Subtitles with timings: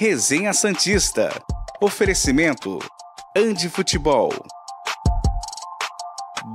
[0.00, 1.30] Resenha Santista.
[1.78, 2.78] Oferecimento
[3.36, 4.30] Andi Futebol.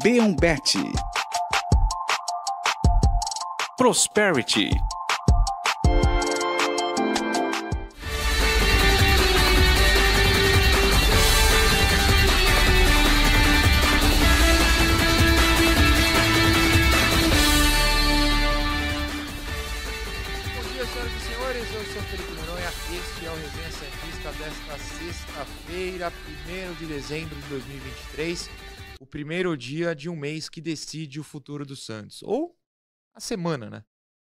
[0.02, 0.73] Beombet.
[3.78, 4.71] Prosperity.
[24.46, 26.14] Desta sexta-feira,
[26.48, 28.48] 1 de dezembro de 2023.
[29.00, 32.22] O primeiro dia de um mês que decide o futuro do Santos.
[32.22, 32.56] Ou
[33.16, 33.84] a semana, né?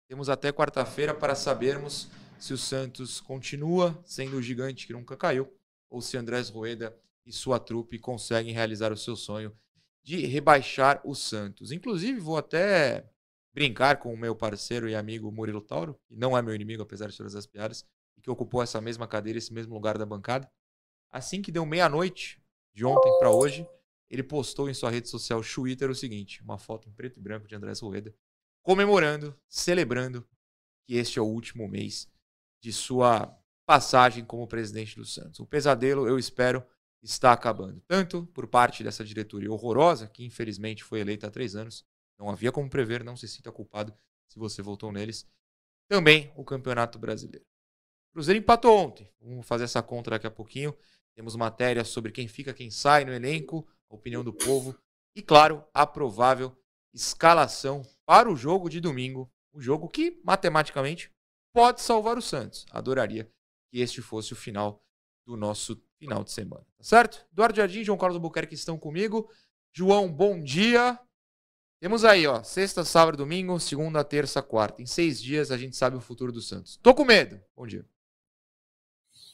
[0.08, 2.09] Temos até quarta-feira para sabermos
[2.40, 5.56] se o Santos continua sendo o gigante que nunca caiu
[5.88, 9.56] ou se Andrés Rueda e sua trupe conseguem realizar o seu sonho
[10.04, 11.72] de rebaixar o Santos.
[11.72, 13.08] Inclusive, vou até
[13.54, 17.08] brincar com o meu parceiro e amigo Murilo Tauro, que não é meu inimigo, apesar
[17.08, 17.86] de todas as piadas,
[18.28, 20.52] que ocupou essa mesma cadeira, esse mesmo lugar da bancada.
[21.09, 23.66] Assim que deu meia-noite, de ontem para hoje,
[24.09, 27.47] ele postou em sua rede social Twitter o seguinte: uma foto em preto e branco
[27.47, 28.14] de Andrés Rueda,
[28.61, 30.28] comemorando, celebrando
[30.86, 32.11] que este é o último mês
[32.61, 33.34] de sua
[33.66, 35.39] passagem como presidente do Santos.
[35.39, 36.62] O pesadelo, eu espero,
[37.02, 37.81] está acabando.
[37.88, 41.86] Tanto por parte dessa diretoria horrorosa, que infelizmente foi eleita há três anos,
[42.19, 43.97] não havia como prever, não se sinta culpado
[44.28, 45.25] se você votou neles.
[45.88, 47.45] Também o Campeonato Brasileiro.
[48.18, 49.08] Cruzeiro empatou ontem.
[49.22, 50.76] Vamos fazer essa conta daqui a pouquinho.
[51.14, 54.76] Temos matéria sobre quem fica, quem sai no elenco, a opinião do povo
[55.16, 56.58] e, claro, a provável
[56.92, 59.32] escalação para o jogo de domingo.
[59.54, 61.12] O jogo que, matematicamente,
[61.54, 62.66] pode salvar o Santos.
[62.72, 63.32] Adoraria
[63.70, 64.84] que este fosse o final
[65.24, 66.66] do nosso final de semana.
[66.75, 67.24] Tá certo?
[67.31, 69.30] Eduardo Jardim João Carlos Albuquerque estão comigo.
[69.72, 71.00] João, bom dia.
[71.80, 74.81] Temos aí, ó, sexta, sábado, domingo, segunda, terça, quarta.
[74.81, 76.80] Em seis dias a gente sabe o futuro do Santos.
[76.81, 77.40] Tô com medo.
[77.56, 77.86] Bom dia.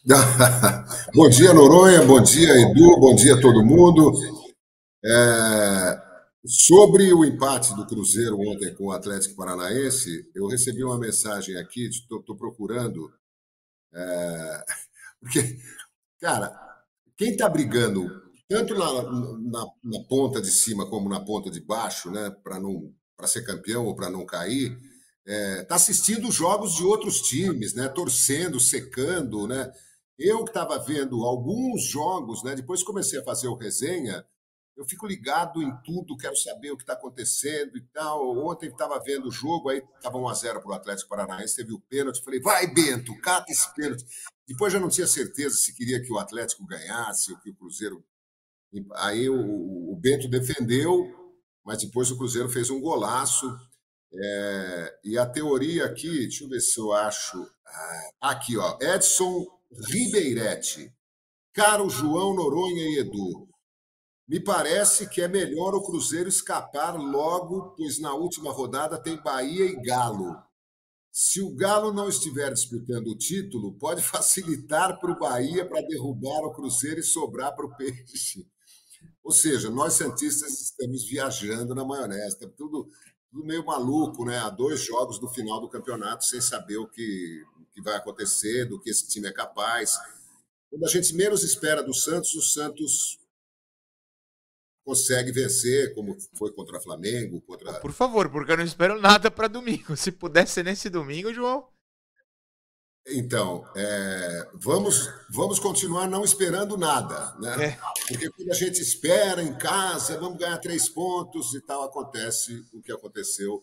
[1.16, 2.04] bom dia, Noronha.
[2.04, 3.00] Bom dia, Edu.
[3.00, 4.12] Bom dia a todo mundo.
[5.02, 6.02] É,
[6.46, 11.88] sobre o empate do Cruzeiro ontem com o Atlético Paranaense, eu recebi uma mensagem aqui,
[11.88, 13.14] estou procurando.
[13.94, 14.66] É,
[15.22, 15.58] porque,
[16.20, 16.54] cara,
[17.16, 18.06] quem está brigando
[18.50, 19.04] tanto na,
[19.40, 23.44] na, na, ponta de cima como na ponta de baixo, né, para não para ser
[23.44, 24.78] campeão ou para não cair,
[25.26, 29.72] está é, tá assistindo jogos de outros times, né, torcendo, secando, né.
[30.18, 34.26] Eu que estava vendo alguns jogos, né, depois comecei a fazer o resenha,
[34.76, 38.36] eu fico ligado em tudo, quero saber o que está acontecendo e tal.
[38.40, 42.24] Ontem estava vendo o jogo, aí estava 1x0 para o Atlético Paranaense, teve o pênalti.
[42.24, 44.04] Falei, vai, Bento, cata esse pênalti.
[44.48, 48.04] Depois já não tinha certeza se queria que o Atlético ganhasse ou que o Cruzeiro
[48.96, 51.08] Aí o, o Bento defendeu,
[51.64, 53.46] mas depois o Cruzeiro fez um golaço.
[54.16, 57.48] É, e a teoria aqui, deixa eu ver se eu acho.
[57.66, 58.78] Ah, aqui, ó.
[58.82, 59.46] Edson
[59.90, 60.92] Ribeiretti.
[61.54, 63.48] Caro João Noronha e Edu.
[64.28, 69.66] Me parece que é melhor o Cruzeiro escapar logo, pois na última rodada tem Bahia
[69.66, 70.36] e Galo.
[71.12, 76.44] Se o Galo não estiver disputando o título, pode facilitar para o Bahia para derrubar
[76.46, 78.48] o Cruzeiro e sobrar para o Peixe.
[79.24, 82.88] Ou seja, nós cientistas estamos viajando na maionese, tá tudo,
[83.30, 84.40] tudo meio maluco, né?
[84.40, 88.80] Há dois jogos do final do campeonato sem saber o que, que vai acontecer, do
[88.80, 89.98] que esse time é capaz.
[90.70, 93.20] Quando a gente menos espera do Santos, o Santos
[94.86, 97.74] consegue vencer, como foi contra o Flamengo, contra.
[97.80, 99.96] Por favor, porque eu não espero nada para domingo.
[99.98, 101.68] Se pudesse ser nesse domingo, João.
[103.06, 107.66] Então, é, vamos, vamos continuar não esperando nada, né?
[107.66, 107.80] É.
[108.08, 112.82] Porque quando a gente espera em casa, vamos ganhar três pontos e tal, acontece o
[112.82, 113.62] que aconteceu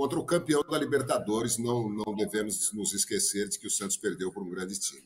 [0.00, 1.58] contra o campeão da Libertadores.
[1.58, 5.04] Não, não devemos nos esquecer de que o Santos perdeu por um grande time.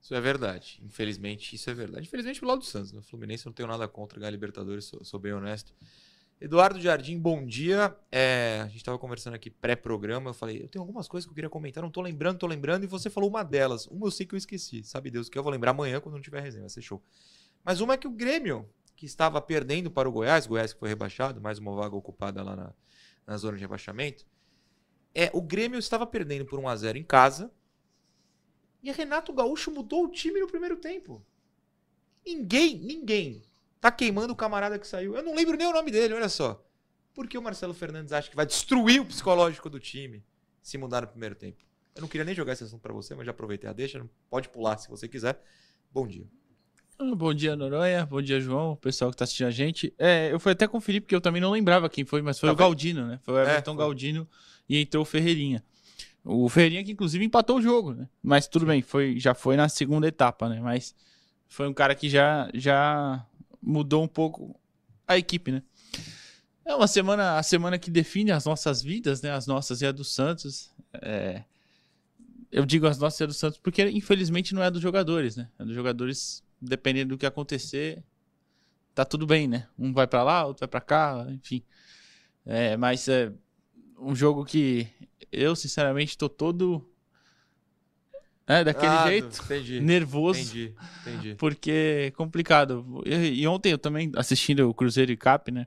[0.00, 0.80] Isso é verdade.
[0.84, 2.06] Infelizmente, isso é verdade.
[2.06, 2.92] Infelizmente, pelo lado do Santos.
[2.92, 3.04] No né?
[3.04, 5.74] Fluminense, eu não tenho nada contra ganhar Libertadores, sou, sou bem honesto.
[6.40, 7.92] Eduardo Jardim, bom dia.
[8.12, 10.30] É, a gente estava conversando aqui pré-programa.
[10.30, 12.84] Eu falei, eu tenho algumas coisas que eu queria comentar, não tô lembrando, tô lembrando.
[12.84, 13.88] E você falou uma delas.
[13.88, 14.84] Uma eu sei que eu esqueci.
[14.84, 17.02] Sabe Deus que eu vou lembrar amanhã quando não tiver resenha, vai ser show.
[17.64, 20.88] Mas uma é que o Grêmio, que estava perdendo para o Goiás, Goiás que foi
[20.88, 22.72] rebaixado, mais uma vaga ocupada lá na,
[23.30, 24.26] na zona de rebaixamento.
[25.14, 27.50] É, o Grêmio estava perdendo por 1 a 0 em casa.
[28.82, 31.24] E Renato Gaúcho mudou o time no primeiro tempo.
[32.26, 33.42] Ninguém, ninguém
[33.80, 35.16] Tá queimando o camarada que saiu.
[35.16, 36.62] Eu não lembro nem o nome dele, olha só.
[37.14, 40.22] Por que o Marcelo Fernandes acha que vai destruir o psicológico do time
[40.62, 41.64] se mudar no primeiro tempo?
[41.94, 44.06] Eu não queria nem jogar esse assunto para você, mas já aproveitei a deixa.
[44.28, 45.42] Pode pular se você quiser.
[45.90, 46.28] Bom dia.
[47.02, 48.04] Ah, bom dia, Noronha.
[48.04, 48.72] Bom dia, João.
[48.72, 49.90] O pessoal que tá assistindo a gente.
[49.98, 52.52] É, eu fui até conferir, porque eu também não lembrava quem foi, mas foi tá
[52.52, 53.18] o Galdino, né?
[53.22, 53.84] Foi o é, Everton é, foi.
[53.84, 54.28] Galdino
[54.68, 55.64] e entrou o Ferreirinha.
[56.22, 58.06] O Ferreirinha que inclusive empatou o jogo, né?
[58.22, 60.60] Mas tudo bem, foi, já foi na segunda etapa, né?
[60.60, 60.94] Mas
[61.48, 63.24] foi um cara que já, já
[63.62, 64.54] mudou um pouco
[65.08, 65.62] a equipe, né?
[66.66, 69.30] É uma semana, a semana que define as nossas vidas, né?
[69.30, 70.70] As nossas e a do Santos.
[71.00, 71.44] É...
[72.52, 75.48] Eu digo as nossas e a do Santos porque infelizmente não é dos jogadores, né?
[75.58, 78.02] É dos jogadores, dependendo do que acontecer,
[78.94, 79.66] tá tudo bem, né?
[79.78, 81.62] Um vai para lá, outro vai para cá, enfim.
[82.44, 83.32] É, mas é
[83.98, 84.88] um jogo que
[85.30, 86.86] eu, sinceramente, tô todo.
[88.46, 89.80] É, daquele Ah, jeito, Entendi.
[89.80, 90.40] nervoso.
[90.40, 91.34] Entendi, entendi.
[91.36, 91.70] Porque
[92.06, 93.02] é complicado.
[93.06, 95.66] E, e ontem eu também, assistindo o Cruzeiro e Cap, né?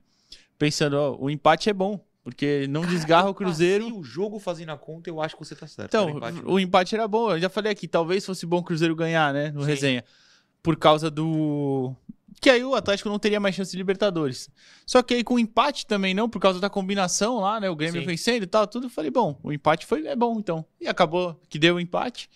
[0.57, 2.05] Pensando, ó, o empate é bom.
[2.23, 3.83] Porque não desgarra o Cruzeiro.
[3.85, 5.89] Passei o jogo fazendo a conta, eu acho que você tá certo.
[5.89, 6.41] Então, Era empate.
[6.45, 7.31] o empate era bom.
[7.31, 9.51] Eu já falei aqui, talvez fosse bom o Cruzeiro ganhar, né?
[9.51, 9.67] No Sim.
[9.67, 10.05] resenha.
[10.63, 11.93] Por causa do.
[12.41, 14.49] Que aí o Atlético não teria mais chance de Libertadores.
[14.85, 17.69] Só que aí com o empate também não, por causa da combinação lá, né?
[17.69, 18.07] O Grêmio Sim.
[18.07, 18.87] vencendo e tal, tudo.
[18.87, 20.65] Eu falei, bom, o empate foi é bom então.
[20.81, 22.29] E acabou que deu o empate.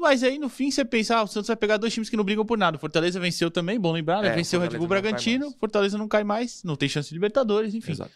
[0.00, 2.24] Mas aí no fim você pensa, ah, o Santos vai pegar dois times que não
[2.24, 2.76] brigam por nada.
[2.76, 4.28] O Fortaleza venceu também, bom lembrar, né?
[4.28, 5.56] É, venceu o Red Fortaleza Bull não cai Bragantino, mais.
[5.58, 7.92] Fortaleza não cai mais, não tem chance de Libertadores, enfim.
[7.92, 8.12] Exato.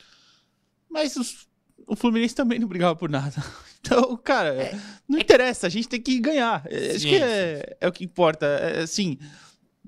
[0.90, 1.47] Mas os-
[1.88, 3.34] o Fluminense também não brigava por nada.
[3.80, 4.76] Então, cara,
[5.08, 6.66] não interessa, a gente tem que ganhar.
[6.66, 8.44] É, Acho Sim, que é, é o que importa.
[8.44, 9.16] É, assim,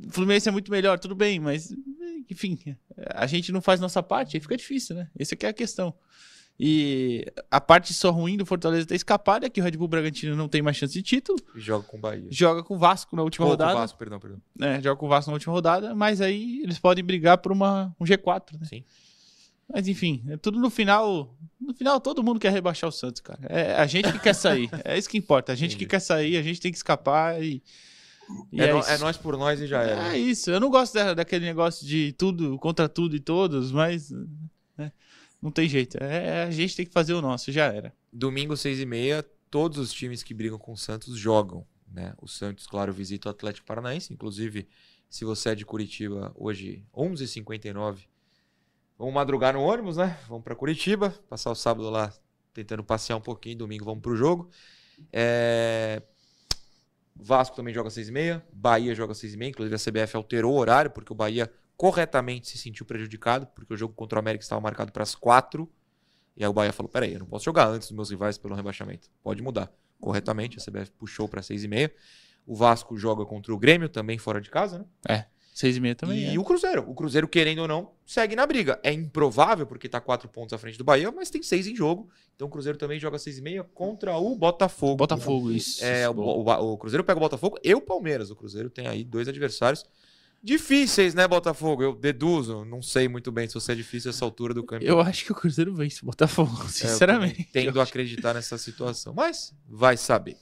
[0.06, 1.74] o Fluminense é muito melhor, tudo bem, mas,
[2.30, 2.56] enfim,
[3.12, 5.08] a gente não faz nossa parte, aí fica difícil, né?
[5.18, 5.92] Essa que é a questão.
[6.62, 10.36] E a parte só ruim do Fortaleza ter escapado é que o Red Bull Bragantino
[10.36, 11.38] não tem mais chance de título.
[11.54, 12.28] E joga com o Bahia.
[12.30, 13.80] Joga com o Vasco na última Ou com o rodada.
[13.80, 14.40] Vasco, perdão, perdão.
[14.54, 14.80] né?
[14.80, 18.04] Joga com o Vasco na última rodada, mas aí eles podem brigar por uma, um
[18.04, 18.66] G4, né?
[18.66, 18.84] Sim.
[19.72, 21.36] Mas enfim, é tudo no final.
[21.60, 23.38] No final, todo mundo quer rebaixar o Santos, cara.
[23.48, 24.68] É a gente que quer sair.
[24.84, 25.52] É isso que importa.
[25.52, 25.90] A gente que Entendi.
[25.90, 27.62] quer sair, a gente tem que escapar e.
[28.52, 28.90] e É, é, isso.
[28.90, 30.12] é nós por nós e já era.
[30.14, 30.50] É isso.
[30.50, 34.10] Eu não gosto da- daquele negócio de tudo contra tudo e todos, mas.
[34.76, 34.90] né,
[35.40, 35.96] não tem jeito.
[36.02, 37.94] É, a gente tem que fazer o nosso, já era.
[38.12, 41.64] Domingo, seis e meia, todos os times que brigam com o Santos jogam.
[41.92, 42.12] Né?
[42.20, 44.12] O Santos, claro, visita o Atlético Paranaense.
[44.12, 44.66] Inclusive,
[45.08, 47.98] se você é de Curitiba, hoje, 11h59,
[49.00, 50.18] vamos madrugar no ônibus, né?
[50.28, 52.12] Vamos para Curitiba, passar o sábado lá
[52.52, 53.56] tentando passear um pouquinho.
[53.56, 54.50] Domingo vamos pro jogo.
[55.10, 56.02] É...
[57.16, 59.48] Vasco também joga às 6h30, Bahia joga às 6h30.
[59.48, 63.76] Inclusive, a CBF alterou o horário, porque o Bahia corretamente se sentiu prejudicado, porque o
[63.76, 65.66] jogo contra o América estava marcado para as 4
[66.36, 68.54] e aí o Bahia falou: peraí, eu não posso jogar antes dos meus rivais pelo
[68.54, 69.08] rebaixamento.
[69.22, 69.72] Pode mudar.
[69.98, 71.90] Corretamente, a CBF puxou para 6,5.
[72.46, 74.84] O Vasco joga contra o Grêmio, também fora de casa, né?
[75.52, 76.18] Seis e meia também.
[76.32, 76.38] e é.
[76.38, 76.84] o Cruzeiro.
[76.88, 78.78] O Cruzeiro, querendo ou não, segue na briga.
[78.82, 82.08] É improvável, porque tá quatro pontos à frente do Bahia, mas tem seis em jogo.
[82.36, 84.96] Então o Cruzeiro também joga 6,5 contra o Botafogo.
[84.96, 85.84] Botafogo, isso.
[85.84, 86.40] É, o, Bom.
[86.40, 88.30] o Ba- o Cruzeiro pega o Botafogo e o Palmeiras.
[88.30, 89.84] O Cruzeiro tem aí dois adversários
[90.42, 91.82] difíceis, né, Botafogo?
[91.82, 92.64] Eu deduzo.
[92.64, 94.86] Não sei muito bem se você é difícil essa altura do campeonato.
[94.90, 97.44] Eu acho que o Cruzeiro vence o Botafogo, É, sinceramente.
[97.44, 99.12] também Tendo a acreditar nessa situação.
[99.14, 100.36] Mas vai saber.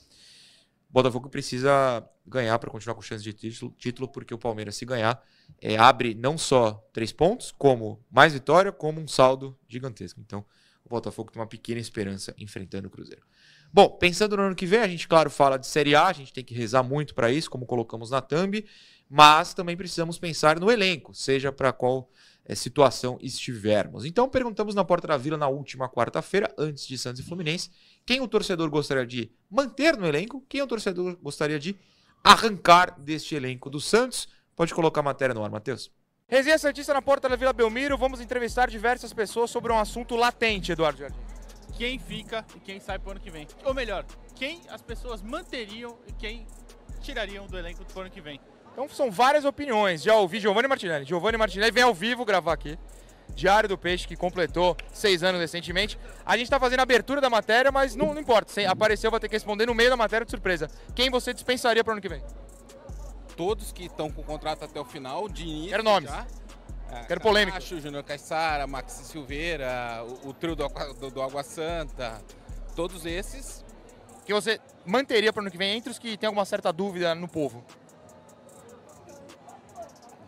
[0.89, 5.23] Botafogo precisa ganhar para continuar com chance de título, título, porque o Palmeiras, se ganhar,
[5.61, 10.19] é, abre não só três pontos, como mais vitória, como um saldo gigantesco.
[10.19, 10.43] Então,
[10.83, 13.21] o Botafogo tem uma pequena esperança enfrentando o Cruzeiro.
[13.71, 16.33] Bom, pensando no ano que vem, a gente, claro, fala de Série A, a gente
[16.33, 18.65] tem que rezar muito para isso, como colocamos na thumb,
[19.07, 22.09] mas também precisamos pensar no elenco, seja para qual
[22.55, 24.05] situação estivermos.
[24.05, 27.69] Então, perguntamos na Porta da Vila na última quarta-feira, antes de Santos e Fluminense,
[28.05, 31.75] quem o torcedor gostaria de manter no elenco, quem o torcedor gostaria de
[32.23, 34.27] arrancar deste elenco do Santos.
[34.55, 35.91] Pode colocar a matéria no ar, Matheus.
[36.27, 40.71] Resenha Santista na porta da Vila Belmiro, vamos entrevistar diversas pessoas sobre um assunto latente,
[40.71, 41.17] Eduardo Jardim.
[41.75, 43.47] Quem fica e quem sai pro ano que vem.
[43.63, 46.45] Ou melhor, quem as pessoas manteriam e quem
[47.01, 48.39] tirariam do elenco pro ano que vem.
[48.73, 50.01] Então são várias opiniões.
[50.03, 51.05] Já ouvi Giovanni Martinelli.
[51.05, 52.77] Giovanni Martinelli vem ao vivo gravar aqui.
[53.35, 55.99] Diário do Peixe, que completou seis anos recentemente.
[56.25, 58.51] A gente tá fazendo a abertura da matéria, mas não, não importa.
[58.51, 60.69] Se apareceu, vai ter que responder no meio da matéria de surpresa.
[60.95, 62.23] Quem você dispensaria para ano que vem?
[63.35, 66.09] todos que estão com o contrato até o final, de início Quero nomes.
[66.09, 66.27] já.
[66.91, 67.57] É, Quero polêmica.
[67.57, 70.67] Camacho, Júnior Caissara, Maxi Silveira, o, o trio do,
[70.99, 72.21] do- do Água Santa,
[72.75, 73.63] todos esses.
[74.25, 77.29] Quem você manteria para ano que vem entre os que tem alguma certa dúvida no
[77.29, 77.63] povo?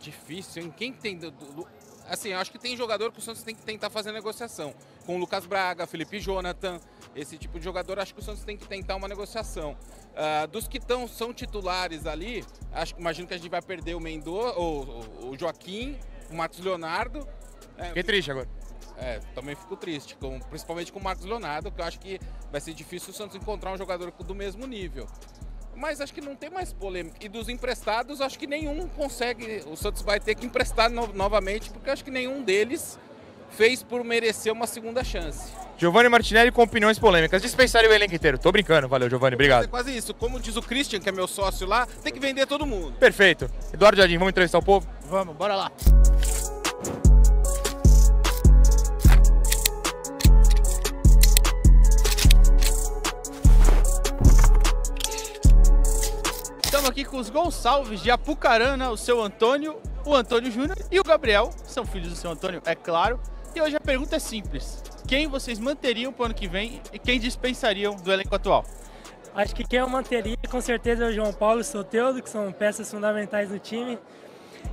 [0.02, 0.74] Difícil, hein?
[0.76, 1.18] Quem tem.
[1.18, 1.68] do- do-
[2.10, 4.74] assim, acho que tem jogador que o Santos tem que tentar fazer negociação.
[5.06, 6.80] Com o Lucas Braga, Felipe Jonathan,
[7.16, 9.78] esse tipo de jogador, acho que o Santos tem que tentar uma negociação.
[10.16, 12.44] Ah, dos que tão, são titulares ali,
[12.74, 15.98] acho, imagino que a gente vai perder o Mendonça, o, Joaquim,
[16.30, 17.28] o Marcos Leonardo.
[17.78, 18.50] É, Fiquei triste agora.
[18.98, 22.20] É, também fico triste, com- principalmente com o Marcos Leonardo, que eu acho que
[22.52, 25.08] vai ser difícil o Santos encontrar um jogador do mesmo nível.
[25.76, 27.18] Mas acho que não tem mais polêmica.
[27.22, 29.64] E dos emprestados, acho que nenhum consegue.
[29.68, 33.00] O Santos vai ter que emprestar no- novamente, porque acho que nenhum deles
[33.50, 35.52] fez por merecer uma segunda chance.
[35.78, 37.42] Giovanni Martinelli com opiniões polêmicas.
[37.42, 38.38] Dispensaria o elenco inteiro.
[38.38, 38.88] Tô brincando.
[38.88, 39.34] Valeu, Giovanni.
[39.34, 39.68] É Obrigado.
[39.68, 40.14] quase isso.
[40.14, 42.94] Como diz o Christian, que é meu sócio lá, tem que vender todo mundo.
[43.00, 43.50] Perfeito.
[43.74, 44.88] Eduardo Jardim, vamos entrevistar o povo?
[45.10, 45.72] Vamos, bora lá.
[56.82, 61.04] Estamos aqui com os Gonçalves de Apucarana, o seu Antônio, o Antônio Júnior e o
[61.04, 63.20] Gabriel, são filhos do seu Antônio, é claro.
[63.54, 66.98] E hoje a pergunta é simples: quem vocês manteriam para o ano que vem e
[66.98, 68.66] quem dispensariam do elenco atual?
[69.36, 72.28] Acho que quem eu manteria com certeza é o João Paulo e o Soteudo, que
[72.28, 74.00] são peças fundamentais do time.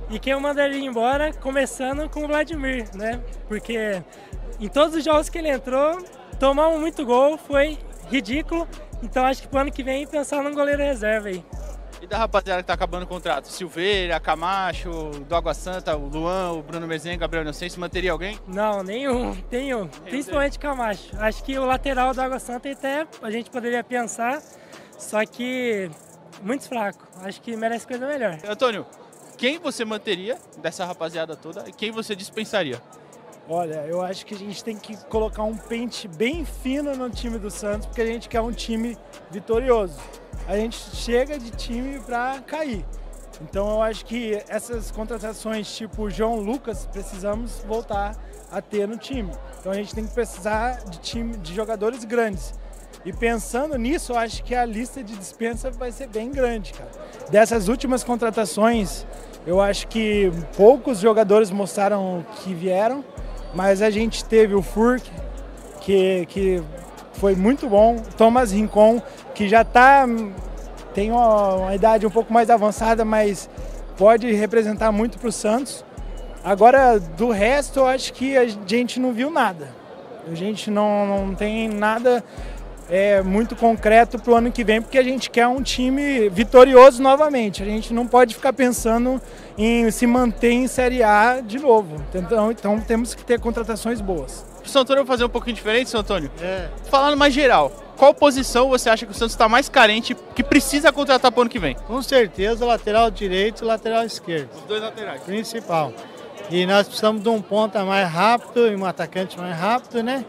[0.09, 3.23] E quem eu mandaria embora, começando com o Vladimir, né?
[3.47, 4.01] Porque
[4.59, 6.03] em todos os jogos que ele entrou,
[6.39, 7.77] tomamos muito gol, foi
[8.09, 8.67] ridículo.
[9.03, 11.45] Então acho que pro ano que vem pensar num goleiro reserva aí.
[12.01, 13.45] E da rapaziada que tá acabando o contrato?
[13.47, 14.89] Silveira, Camacho,
[15.27, 18.39] do Água Santa, o Luan, o Bruno Mezenga, Gabriel Inocêncio, manteria alguém?
[18.47, 19.87] Não, nenhum, nenhum.
[19.87, 21.09] Principalmente Camacho.
[21.17, 24.41] Acho que o lateral do Água Santa até a gente poderia pensar,
[24.97, 25.91] só que
[26.41, 27.05] muito fraco.
[27.21, 28.37] Acho que merece coisa melhor.
[28.47, 28.85] Antônio,
[29.37, 32.81] quem você manteria dessa rapaziada toda e quem você dispensaria?
[33.47, 37.39] Olha, eu acho que a gente tem que colocar um pente bem fino no time
[37.39, 38.95] do Santos, porque a gente quer um time
[39.31, 39.99] vitorioso.
[40.49, 42.83] A gente chega de time para cair.
[43.39, 48.15] Então eu acho que essas contratações tipo João Lucas precisamos voltar
[48.51, 49.31] a ter no time.
[49.59, 52.55] Então a gente tem que precisar de time de jogadores grandes.
[53.05, 56.89] E pensando nisso, eu acho que a lista de dispensa vai ser bem grande, cara.
[57.29, 59.05] Dessas últimas contratações,
[59.45, 63.05] eu acho que poucos jogadores mostraram que vieram,
[63.53, 65.07] mas a gente teve o Furk,
[65.81, 66.63] que, que
[67.19, 69.01] foi muito bom, Thomas Rincon,
[69.39, 70.05] que já tá,
[70.93, 73.49] tem uma, uma idade um pouco mais avançada, mas
[73.97, 75.85] pode representar muito para o Santos.
[76.43, 79.69] Agora, do resto, eu acho que a gente não viu nada.
[80.29, 82.21] A gente não, não tem nada
[82.89, 87.01] é, muito concreto para o ano que vem, porque a gente quer um time vitorioso
[87.01, 87.63] novamente.
[87.63, 89.21] A gente não pode ficar pensando
[89.57, 91.95] em se manter em Série A de novo.
[92.13, 94.48] Então, então temos que ter contratações boas.
[94.61, 96.31] Pro São Antônio fazer um pouquinho diferente, São Antônio.
[96.41, 96.67] É.
[96.89, 100.91] Falando mais geral, qual posição você acha que o Santos está mais carente que precisa
[100.91, 101.75] contratar pro ano que vem?
[101.87, 105.21] Com certeza, lateral direito e lateral esquerdo, Os dois laterais.
[105.23, 105.91] principal.
[106.49, 110.25] E nós precisamos de um ponta mais rápido e um atacante mais rápido, né?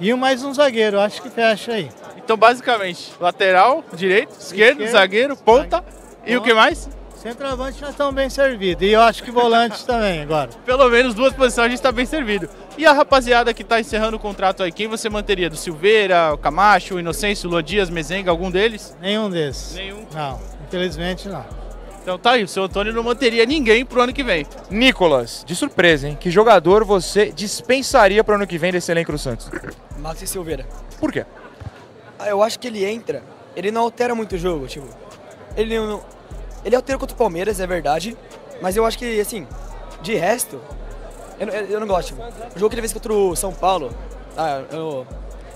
[0.00, 1.88] E mais um zagueiro, acho que fecha aí.
[2.16, 5.84] Então, basicamente, lateral, direito, esquerdo, Esquerdo, zagueiro, ponta
[6.26, 6.88] e o que mais?
[7.22, 8.82] Centroavante nós estamos bem servidos.
[8.82, 10.50] E eu acho que volantes também agora.
[10.66, 12.48] Pelo menos duas posições a gente está bem servido.
[12.76, 15.48] E a rapaziada que está encerrando o contrato aí, quem você manteria?
[15.48, 18.96] Do Silveira, o Camacho, o Inocêncio, o Luan Dias, Mezenga, algum deles?
[19.00, 19.76] Nenhum desses.
[19.76, 20.04] Nenhum.
[20.12, 21.44] Não, infelizmente não.
[22.02, 24.44] Então tá aí, o seu Antônio não manteria ninguém pro ano que vem.
[24.68, 26.18] Nicolas, de surpresa, hein?
[26.20, 29.48] Que jogador você dispensaria para o ano que vem desse elenco do Santos?
[29.98, 30.66] Maxi Silveira.
[30.98, 31.24] Por quê?
[32.18, 33.22] Ah, Eu acho que ele entra,
[33.54, 34.88] ele não altera muito o jogo, tipo.
[35.56, 36.02] Ele não.
[36.64, 38.16] Ele altera contra o Palmeiras, é verdade.
[38.60, 39.46] Mas eu acho que, assim,
[40.02, 40.60] de resto,
[41.38, 42.08] eu, não- eu não gosto.
[42.14, 42.22] Tipo,
[42.54, 43.90] o jogo que ele fez contra o São Paulo,
[44.36, 45.06] ah, eu.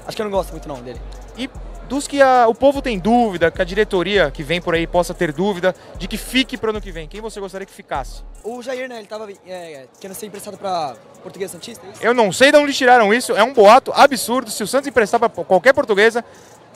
[0.06, 1.00] Acho que eu não gosto muito não dele.
[1.36, 1.48] E
[1.88, 5.14] dos que a- o povo tem dúvida, que a diretoria que vem por aí possa
[5.14, 8.22] ter dúvida, de que fique para o ano que vem, quem você gostaria que ficasse?
[8.42, 12.06] O Jair, né, ele tava é, querendo ser emprestado pra Portuguesa Santista, é?
[12.06, 14.50] Eu não sei de onde tiraram isso, é um boato absurdo.
[14.50, 16.24] Se o Santos emprestar para qualquer portuguesa,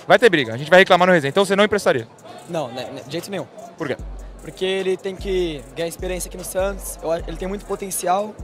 [0.06, 0.54] vai ter briga.
[0.54, 1.30] A gente vai reclamar no resenha.
[1.30, 2.06] Então você não emprestaria.
[2.50, 3.46] Não, né, né, de jeito nenhum.
[3.78, 3.96] Por quê?
[4.42, 8.34] Porque ele tem que ganhar experiência aqui no Santos, eu ele tem muito potencial.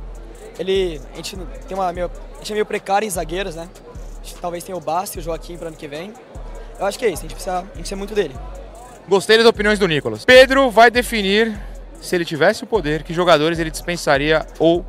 [0.58, 1.36] Ele, a gente
[1.68, 3.68] tem uma meio, a gente é meio precário em zagueiros, né?
[4.40, 6.12] Talvez tenha o Basti e o Joaquim para ano que vem.
[6.78, 8.34] Eu acho que é isso, a gente precisa, a gente precisa muito dele.
[9.08, 10.24] Gostei das opiniões do Nicolas.
[10.24, 11.58] Pedro vai definir,
[12.00, 14.84] se ele tivesse o poder, que jogadores ele dispensaria ou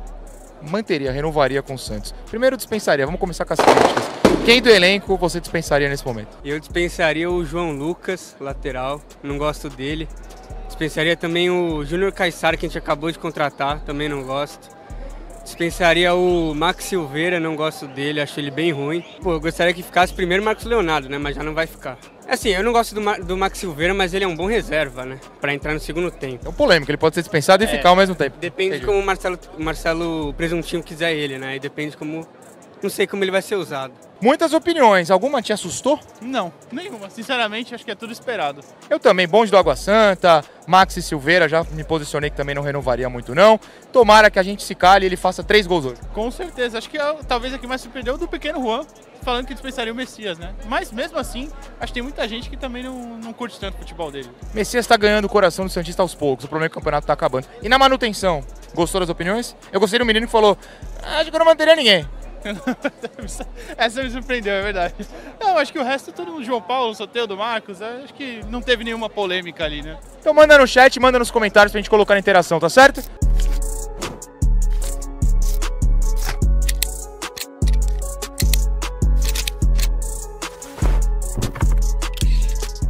[0.62, 2.14] manteria, renovaria com o Santos.
[2.28, 4.17] Primeiro dispensaria, vamos começar com as críticas.
[4.48, 6.38] Quem do elenco você dispensaria nesse momento?
[6.42, 10.08] Eu dispensaria o João Lucas, lateral, não gosto dele.
[10.66, 14.70] Dispensaria também o Júnior Caissara, que a gente acabou de contratar, também não gosto.
[15.44, 19.04] Dispensaria o Max Silveira, não gosto dele, acho ele bem ruim.
[19.22, 21.18] Pô, eu gostaria que ficasse primeiro o Marcos Leonardo, né?
[21.18, 21.98] Mas já não vai ficar.
[22.26, 25.04] Assim, eu não gosto do, Ma- do Max Silveira, mas ele é um bom reserva,
[25.04, 25.18] né?
[25.42, 26.46] Pra entrar no segundo tempo.
[26.46, 28.38] É um polêmico, ele pode ser dispensado e É, ficar ao mesmo tempo.
[28.38, 28.86] Depende Entendi.
[28.86, 31.56] como o Marcelo, o Marcelo Presuntinho quiser ele, né?
[31.56, 32.26] E depende como.
[32.82, 33.92] Não sei como ele vai ser usado.
[34.20, 35.98] Muitas opiniões, alguma te assustou?
[36.20, 37.08] Não, nenhuma.
[37.08, 38.62] Sinceramente, acho que é tudo esperado.
[38.90, 43.08] Eu também, bonde do Água Santa, Maxi Silveira, já me posicionei que também não renovaria
[43.08, 43.60] muito não.
[43.92, 46.00] Tomara que a gente se cale e ele faça três gols hoje.
[46.12, 46.78] Com certeza.
[46.78, 48.84] Acho que é, talvez a que mais surpreendeu é do pequeno Juan,
[49.22, 50.52] falando que dispensaria o Messias, né?
[50.66, 51.48] Mas mesmo assim,
[51.80, 54.28] acho que tem muita gente que também não, não curte tanto o futebol dele.
[54.52, 57.06] Messias tá ganhando o coração do Santista aos poucos, o problema é que o campeonato
[57.06, 57.46] tá acabando.
[57.62, 58.42] E na manutenção,
[58.74, 59.54] gostou das opiniões?
[59.72, 60.58] Eu gostei do menino que falou,
[61.04, 62.06] "Ah, acho que eu não manteria ninguém.
[63.76, 64.94] Essa me surpreendeu, é verdade.
[65.40, 68.60] Não, acho que o resto, todo mundo, João Paulo, Soteudo, Marcos, é, acho que não
[68.60, 69.98] teve nenhuma polêmica ali, né?
[70.20, 73.02] Então manda no chat, manda nos comentários pra gente colocar na interação, tá certo?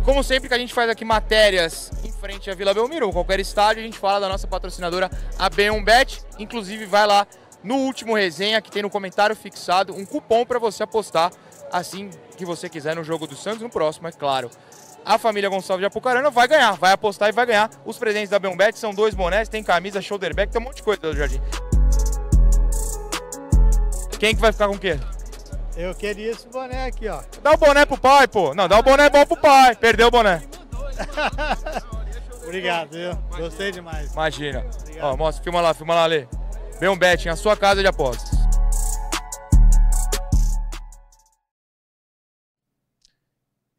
[0.04, 3.82] Como sempre que a gente faz aqui matérias em frente à Vila Belmiro, qualquer estádio,
[3.82, 6.24] a gente fala da nossa patrocinadora, a B1Bet.
[6.38, 7.26] Inclusive, vai lá
[7.62, 11.32] no último resenha que tem no comentário fixado um cupom para você apostar
[11.72, 14.50] assim que você quiser no jogo do Santos, no próximo, é claro.
[15.04, 17.70] A família Gonçalves de Apucarana vai ganhar, vai apostar e vai ganhar.
[17.84, 20.82] Os presentes da B1Bet são dois bonés, tem camisa, shoulder bag, tem um monte de
[20.82, 21.40] coisa do Jardim.
[24.18, 24.98] Quem que vai ficar com o quê?
[25.76, 27.22] Eu queria esse boné aqui, ó.
[27.40, 28.52] Dá o boné pro pai, pô.
[28.52, 29.76] Não, dá o boné bom pro pai.
[29.76, 30.42] Perdeu o boné.
[32.42, 33.14] Obrigado, viu?
[33.36, 34.12] Gostei demais.
[34.12, 34.66] Imagina.
[35.00, 36.26] Ó, mostra, filma lá, filma lá, Lê.
[36.80, 38.38] Vem um betting, a sua casa de apostas.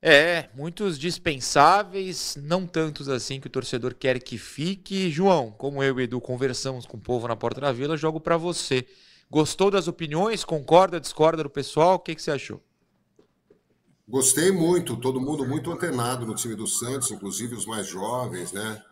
[0.01, 5.09] É, muitos dispensáveis, não tantos assim que o torcedor quer que fique.
[5.09, 8.35] João, como eu e Edu conversamos com o povo na porta da vila, jogo para
[8.35, 8.85] você.
[9.31, 10.43] Gostou das opiniões?
[10.43, 11.95] Concorda, discorda do pessoal?
[11.95, 12.61] O que, que você achou?
[14.07, 18.83] Gostei muito, todo mundo muito antenado no time do Santos, inclusive os mais jovens, né?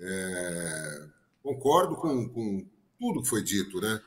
[0.00, 1.06] É,
[1.42, 2.66] concordo com, com
[3.04, 4.00] tudo que foi dito, né?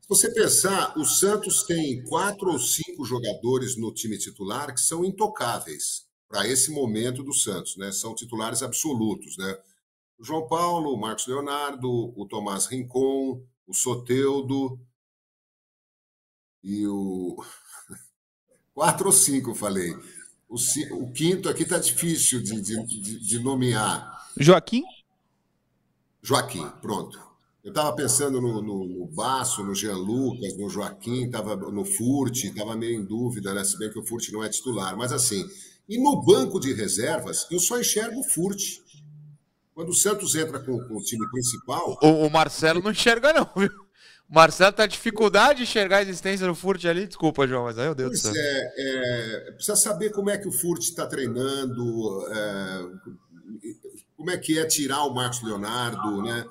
[0.00, 5.04] Se você pensar, o Santos tem quatro ou cinco jogadores no time titular que são
[5.04, 7.92] intocáveis para esse momento do Santos, né?
[7.92, 9.56] São titulares absolutos, né?
[10.18, 14.80] O João Paulo, o Marcos Leonardo, o Tomás Rincon, o Soteudo
[16.62, 17.36] e o
[18.74, 19.94] quatro ou cinco, falei.
[20.48, 20.56] O,
[20.96, 24.28] o quinto aqui tá difícil de, de, de nomear.
[24.36, 24.82] Joaquim?
[26.20, 27.23] Joaquim, pronto.
[27.64, 32.44] Eu estava pensando no, no, no Baço, no Jean Lucas, no Joaquim, tava no Furt,
[32.44, 33.64] estava meio em dúvida, né?
[33.64, 34.94] Se bem que o Furt não é titular.
[34.98, 35.42] Mas assim,
[35.88, 38.60] e no banco de reservas, eu só enxergo o Furt.
[39.72, 41.98] Quando o Santos entra com, com o time principal.
[42.02, 43.70] O, o Marcelo não enxerga, não, viu?
[44.28, 47.06] O Marcelo tá dificuldade de enxergar a existência do Furt ali.
[47.06, 48.34] Desculpa, João, mas aí meu Deus pois do céu.
[48.36, 52.86] É, é, precisa saber como é que o Furt está treinando, é,
[54.18, 56.44] como é que é tirar o Marcos Leonardo, né?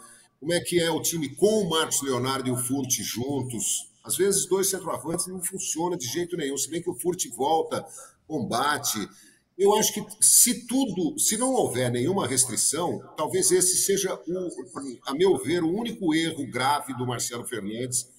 [0.44, 3.90] Como é que é o time com o Marcos Leonardo e o Furt juntos.
[4.04, 7.86] Às vezes, dois centroavantes não funciona de jeito nenhum, se bem que o Furt volta,
[8.28, 9.08] combate.
[9.58, 15.14] Eu acho que se tudo, se não houver nenhuma restrição, talvez esse seja, o, a
[15.14, 18.10] meu ver, o único erro grave do Marcelo Fernandes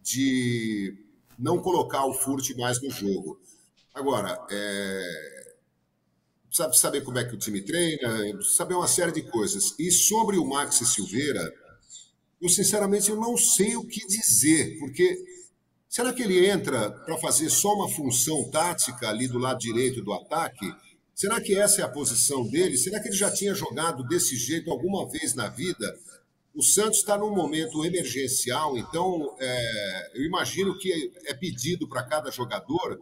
[0.00, 0.96] de
[1.36, 3.40] não colocar o Furt mais no jogo.
[3.92, 5.54] Agora, é,
[6.46, 9.74] precisa saber como é que o time treina, saber uma série de coisas.
[9.80, 11.61] E sobre o Maxi Silveira,
[12.42, 15.16] eu sinceramente eu não sei o que dizer, porque
[15.88, 20.12] será que ele entra para fazer só uma função tática ali do lado direito do
[20.12, 20.66] ataque?
[21.14, 22.76] Será que essa é a posição dele?
[22.76, 25.96] Será que ele já tinha jogado desse jeito alguma vez na vida?
[26.52, 32.30] O Santos está num momento emergencial, então é, eu imagino que é pedido para cada
[32.32, 32.98] jogador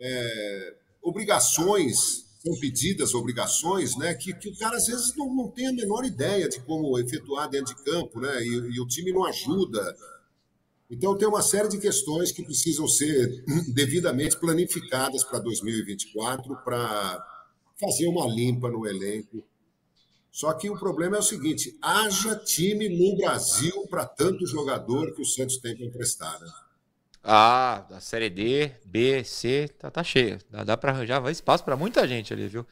[0.00, 5.68] é, obrigações são pedidas obrigações, né, que, que o cara às vezes não, não tem
[5.68, 9.24] a menor ideia de como efetuar dentro de campo, né, e, e o time não
[9.24, 9.96] ajuda.
[10.90, 17.24] Então tem uma série de questões que precisam ser devidamente planificadas para 2024 para
[17.80, 19.44] fazer uma limpa no elenco.
[20.32, 25.22] Só que o problema é o seguinte: haja time no Brasil para tanto jogador que
[25.22, 26.40] o Santos tem para emprestar.
[26.40, 26.50] Né?
[27.24, 30.38] Ah, a série D, B, C, tá, tá cheia.
[30.50, 32.66] Dá, dá para arranjar vai espaço para muita gente ali, viu?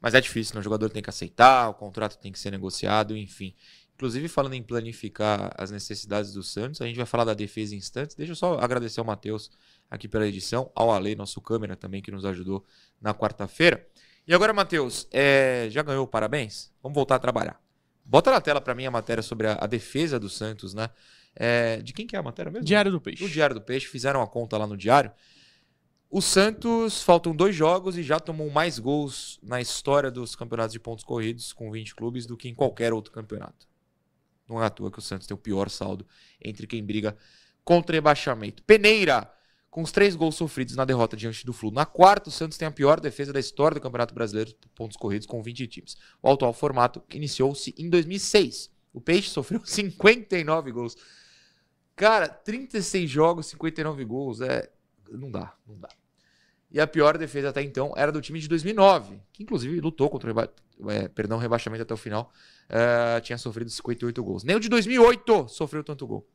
[0.00, 0.60] Mas é difícil, né?
[0.60, 3.54] O jogador tem que aceitar, o contrato tem que ser negociado, enfim.
[3.94, 7.78] Inclusive, falando em planificar as necessidades do Santos, a gente vai falar da defesa em
[7.78, 8.16] instantes.
[8.16, 9.50] Deixa eu só agradecer ao Matheus
[9.90, 12.64] aqui pela edição, ao Ale, nosso câmera também, que nos ajudou
[13.00, 13.86] na quarta-feira.
[14.26, 15.66] E agora, Matheus, é...
[15.70, 16.72] já ganhou parabéns?
[16.82, 17.60] Vamos voltar a trabalhar.
[18.02, 20.88] Bota na tela para mim a matéria sobre a, a defesa do Santos, né?
[21.34, 22.64] É, de quem que é a matéria mesmo?
[22.64, 23.22] Diário do Peixe.
[23.22, 25.12] Do Diário do Peixe, fizeram a conta lá no Diário.
[26.10, 30.80] O Santos faltam dois jogos e já tomou mais gols na história dos campeonatos de
[30.80, 33.68] pontos corridos com 20 clubes do que em qualquer outro campeonato.
[34.48, 36.04] Não é à toa que o Santos tem o pior saldo
[36.42, 37.16] entre quem briga
[37.64, 38.64] contra rebaixamento.
[38.64, 39.32] Peneira,
[39.70, 41.70] com os três gols sofridos na derrota diante do Flu.
[41.70, 44.96] Na quarta, o Santos tem a pior defesa da história do Campeonato Brasileiro de pontos
[44.96, 45.96] corridos com 20 times.
[46.20, 48.68] O atual formato iniciou-se em 2006.
[48.92, 50.96] O Peixe sofreu 59 gols.
[52.00, 54.70] Cara, 36 jogos, 59 gols, é
[55.10, 55.90] não dá, não dá.
[56.70, 60.32] E a pior defesa até então era do time de 2009, que inclusive lutou contra
[60.32, 60.50] o reba...
[60.88, 62.32] é, perdão, rebaixamento até o final.
[62.70, 64.44] Uh, tinha sofrido 58 gols.
[64.44, 66.26] Nem o de 2008 sofreu tanto gol.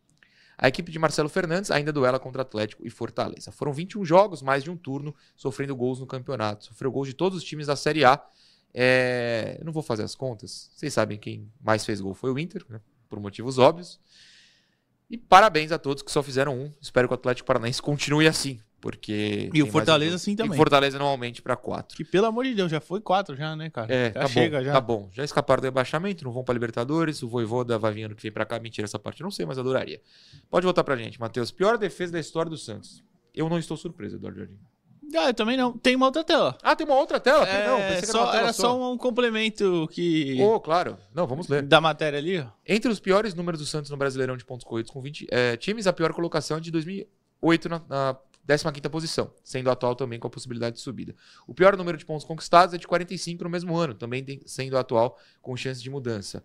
[0.56, 3.51] A equipe de Marcelo Fernandes ainda duela contra Atlético e Fortaleza.
[3.51, 6.65] Foram 21 jogos, mais de um turno, sofrendo gols no campeonato.
[6.65, 8.23] Sofreu gols de todos os times da Série A.
[8.71, 9.60] É...
[9.65, 10.69] Não vou fazer as contas.
[10.75, 12.80] Vocês sabem quem mais fez gol foi o Inter, né?
[13.10, 13.99] por motivos óbvios.
[15.10, 16.72] E parabéns a todos que só fizeram um.
[16.82, 19.50] Espero que o Atlético Paranaense continue assim, porque.
[19.54, 20.15] E o Fortaleza um jogo.
[20.22, 20.54] assim E também.
[20.54, 21.96] o Fortaleza normalmente para quatro.
[21.96, 23.94] Que pelo amor de Deus, já foi quatro já, né, cara?
[23.94, 24.72] É, já tá chega bom, já.
[24.74, 25.10] tá bom.
[25.13, 27.22] Já escaparam do rebaixamento, não vão pra Libertadores.
[27.22, 28.60] O Voivoda vai vir ano que vem pra cá.
[28.60, 30.02] Mentira essa parte, eu não sei, mas adoraria.
[30.50, 31.52] Pode voltar pra gente, Matheus.
[31.52, 33.04] Pior defesa da história do Santos.
[33.34, 34.58] Eu não estou surpreso, Eduardo Jardim.
[35.18, 35.78] Ah, eu também não.
[35.78, 36.58] Tem uma outra tela.
[36.63, 37.46] Ah, tem uma outra tela?
[37.48, 40.38] É, não, pensei que só- era era só um complemento que.
[40.41, 40.98] Oh, claro.
[41.13, 41.62] Não, vamos ler.
[41.63, 42.48] Da matéria ali, ó.
[42.65, 45.88] Entre os piores números do Santos no Brasileirão de pontos corridos com 20 é, times,
[45.88, 50.30] a pior colocação é de 2008 na, na 15ª posição, sendo atual também com a
[50.30, 51.15] possibilidade de subida.
[51.48, 54.78] O pior número de pontos conquistados é de 45 no mesmo ano, também tem- sendo
[54.78, 56.44] atual com chance de mudança,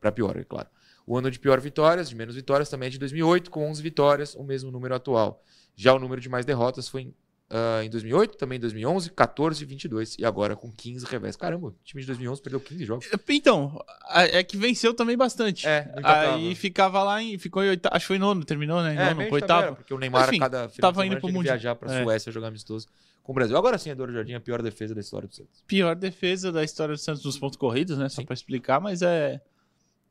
[0.00, 0.68] para pior, é claro.
[1.06, 4.34] O ano de pior vitórias, de menos vitórias, também é de 2008, com 11 vitórias,
[4.34, 5.42] o mesmo número atual.
[5.74, 7.14] Já o número de mais derrotas foi em,
[7.54, 11.36] ah, em 2008, também em 2011, 14 e 22, e agora com 15 revés.
[11.36, 13.06] Caramba, o time de 2011 perdeu 15 jogos.
[13.28, 15.66] Então, a- é que venceu também bastante.
[15.68, 15.92] É.
[16.02, 17.36] Aí ficava lá em.
[17.38, 17.94] Ficou em oitavo.
[17.94, 18.94] Acho que foi nono, terminou, né?
[18.94, 19.46] É, nono, de oitavo.
[19.60, 21.54] tabela, porque o Neymar, Enfim, a cada final tava indo pro Mundial.
[21.56, 22.02] viajar pra É.
[22.02, 22.88] Suécia jogar amistoso
[23.22, 23.56] com o Brasil.
[23.56, 25.62] Agora sim, Eduardo Jardim, a pior defesa da história do Santos.
[25.66, 28.08] Pior defesa da história do Santos nos pontos corridos, né?
[28.08, 29.40] Só pra explicar, mas é.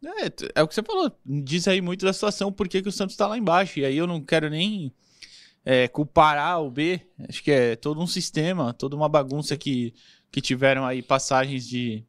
[0.03, 1.11] É, é o que você falou.
[1.25, 3.79] Diz aí muito da situação, por que que o Santos tá lá embaixo.
[3.79, 4.91] E aí eu não quero nem
[5.65, 7.01] é, culpar A ou B.
[7.27, 9.93] Acho que é todo um sistema, toda uma bagunça que,
[10.31, 12.03] que tiveram aí passagens de,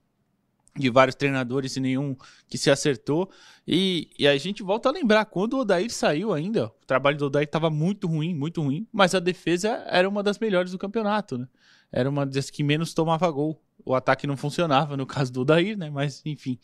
[0.76, 2.16] de vários treinadores e nenhum
[2.48, 3.30] que se acertou.
[3.66, 7.26] E, e a gente volta a lembrar, quando o Odair saiu ainda, o trabalho do
[7.26, 11.38] Odair estava muito ruim, muito ruim, mas a defesa era uma das melhores do campeonato,
[11.38, 11.46] né?
[11.92, 13.62] Era uma das que menos tomava gol.
[13.84, 15.90] O ataque não funcionava, no caso do Odair, né?
[15.90, 16.58] Mas, enfim.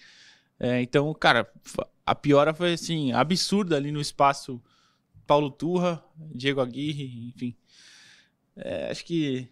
[0.59, 1.47] É, então, cara,
[2.05, 4.61] a piora foi, assim, absurda ali no espaço
[5.29, 6.03] Paulo Turra,
[6.35, 7.55] Diego Aguirre, enfim.
[8.57, 9.47] É, acho que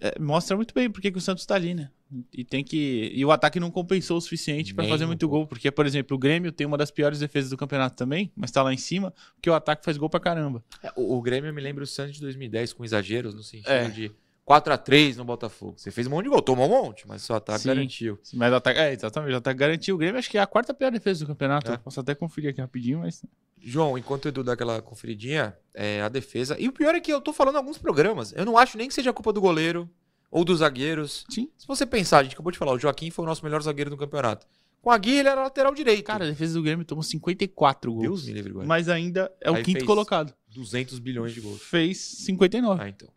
[0.00, 1.90] é, mostra muito bem porque que o Santos tá ali, né?
[2.32, 3.10] E tem que.
[3.14, 5.46] E o ataque não compensou o suficiente para fazer muito gol.
[5.46, 8.62] Porque, por exemplo, o Grêmio tem uma das piores defesas do campeonato também, mas tá
[8.62, 10.62] lá em cima, porque o ataque faz gol pra caramba.
[10.82, 13.88] É, o, o Grêmio me lembra o Santos de 2010 com exageros, no sentido É.
[13.88, 14.12] de
[14.46, 15.74] 4x3 no Botafogo.
[15.78, 17.68] Você fez um monte de gol, tomou um monte, mas seu ataque Sim.
[17.68, 18.18] garantiu.
[18.34, 18.80] Mas o ataque.
[18.80, 19.32] É, exatamente.
[19.32, 21.72] O ataque garantiu o Grêmio, acho que é a quarta pior defesa do campeonato.
[21.72, 21.76] É.
[21.78, 23.24] Posso até conferir aqui rapidinho, mas.
[23.62, 26.56] João, enquanto o Edu dá aquela conferidinha, é, a defesa.
[26.58, 28.32] E o pior é que eu tô falando em alguns programas.
[28.34, 29.88] Eu não acho nem que seja culpa do goleiro
[30.30, 31.24] ou dos zagueiros.
[31.28, 31.50] Sim.
[31.56, 33.90] Se você pensar, a gente acabou de falar, o Joaquim foi o nosso melhor zagueiro
[33.90, 34.46] do campeonato.
[34.80, 36.04] Com a Gui, ele era lateral direito.
[36.04, 38.02] Cara, a defesa do Grêmio tomou 54 gols.
[38.02, 38.66] Deus me livre, agora.
[38.66, 40.32] Mas ainda é o Aí quinto fez colocado.
[40.48, 41.60] 200 bilhões de gols.
[41.60, 42.82] Fez 59.
[42.82, 43.08] Ah, então.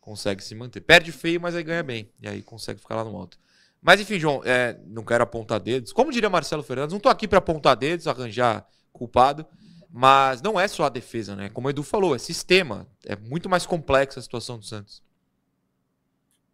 [0.00, 0.80] Consegue se manter.
[0.80, 2.08] Perde feio, mas aí ganha bem.
[2.22, 3.36] E aí consegue ficar lá no alto.
[3.82, 5.92] Mas enfim, João, é, não quero apontar dedos.
[5.92, 9.44] Como diria Marcelo Fernandes, não tô aqui pra apontar dedos, arranjar culpado.
[9.90, 11.48] Mas não é só a defesa, né?
[11.48, 12.86] Como o Edu falou, é sistema.
[13.04, 15.02] É muito mais complexa a situação do Santos.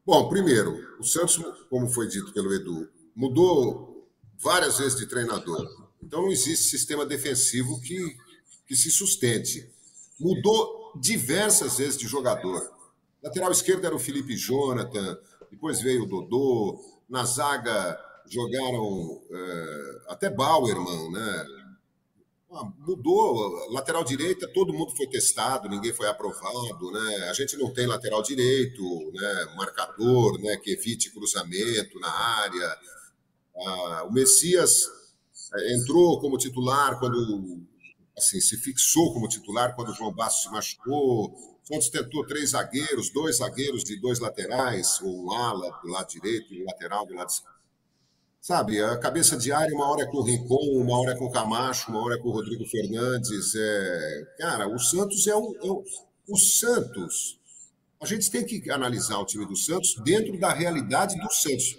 [0.06, 1.36] Bom, primeiro, o Santos,
[1.68, 5.66] como foi dito pelo Edu, mudou várias vezes de treinador.
[6.02, 8.16] Então não existe sistema defensivo que,
[8.66, 9.68] que se sustente.
[10.20, 12.70] Mudou diversas vezes de jogador.
[13.22, 15.18] Lateral esquerdo era o Felipe Jonathan,
[15.50, 21.46] depois veio o Dodô, na zaga jogaram eh, até Bauerman, né?
[22.56, 23.72] Ah, mudou.
[23.72, 27.28] Lateral direita, todo mundo foi testado, ninguém foi aprovado, né?
[27.28, 29.54] A gente não tem lateral direito, né?
[29.56, 30.56] Marcador, né?
[30.58, 32.78] Que evite cruzamento na área.
[33.56, 34.84] Ah, o Messias
[35.56, 37.60] eh, entrou como titular quando,
[38.16, 41.34] assim, se fixou como titular quando o João Bastos se machucou.
[41.64, 46.62] Santos tentou três zagueiros, dois zagueiros de dois laterais, um ala do lado direito e
[46.62, 47.53] um lateral do lado esquerdo.
[48.44, 51.24] Sabe, a cabeça de área, uma hora é com o Rincon, uma hora é com
[51.24, 53.54] o Camacho, uma hora é com o Rodrigo Fernandes.
[53.54, 54.34] É...
[54.36, 55.82] Cara, o Santos é o, é o.
[56.28, 57.40] O Santos.
[57.98, 61.78] A gente tem que analisar o time do Santos dentro da realidade do Santos.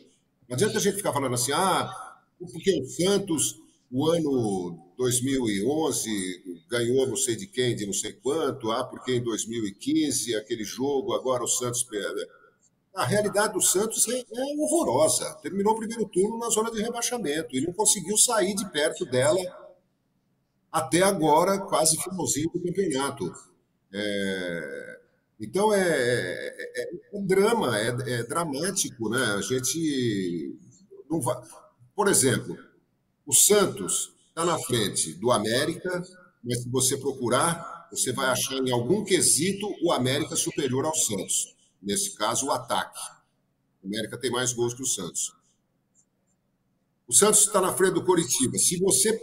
[0.49, 1.87] Não adianta a gente ficar falando assim, ah,
[2.39, 8.71] porque o Santos, o ano 2011, ganhou não sei de quem, de não sei quanto,
[8.71, 12.25] ah, porque em 2015, aquele jogo, agora o Santos perde.
[12.95, 15.33] A realidade do Santos é, é horrorosa.
[15.41, 19.41] Terminou o primeiro turno na zona de rebaixamento e não conseguiu sair de perto dela
[20.71, 23.31] até agora, quase finalzinho do campeonato.
[23.93, 24.99] É,
[25.39, 27.87] Então é, é, é um drama, é,
[28.19, 29.23] é dramático, né?
[29.37, 30.57] A gente
[31.09, 31.35] não vai.
[31.95, 32.57] Por exemplo,
[33.25, 36.03] o Santos está na frente do América,
[36.43, 41.54] mas se você procurar, você vai achar em algum quesito o América superior ao Santos.
[41.85, 42.99] Nesse caso, o ataque.
[43.83, 45.35] O América tem mais gols que o Santos.
[47.07, 48.57] O Santos está na frente do Coritiba.
[48.57, 49.15] Se você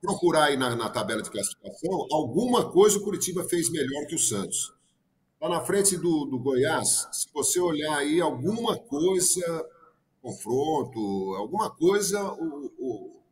[0.00, 4.18] procurar aí na, na tabela de classificação, alguma coisa o Curitiba fez melhor que o
[4.18, 4.72] Santos.
[5.38, 9.68] Lá na frente do, do Goiás, se você olhar aí, alguma coisa,
[10.22, 13.22] confronto, alguma coisa, o, o,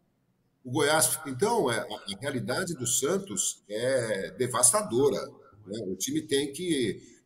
[0.64, 1.18] o Goiás.
[1.26, 5.18] Então, é, a, a realidade do Santos é devastadora.
[5.66, 5.78] Né?
[5.86, 7.19] O time tem que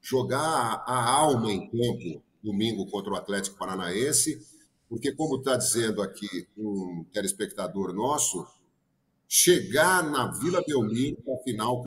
[0.00, 4.40] jogar a alma em campo domingo contra o Atlético Paranaense,
[4.88, 8.46] porque, como está dizendo aqui um telespectador nosso,
[9.28, 11.84] chegar na Vila Belmiro para a final,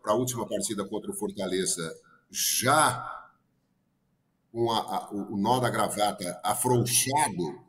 [0.00, 1.92] para a última partida contra o Fortaleza,
[2.30, 3.24] já
[4.52, 7.64] com a, a, o nó da gravata afrouxado,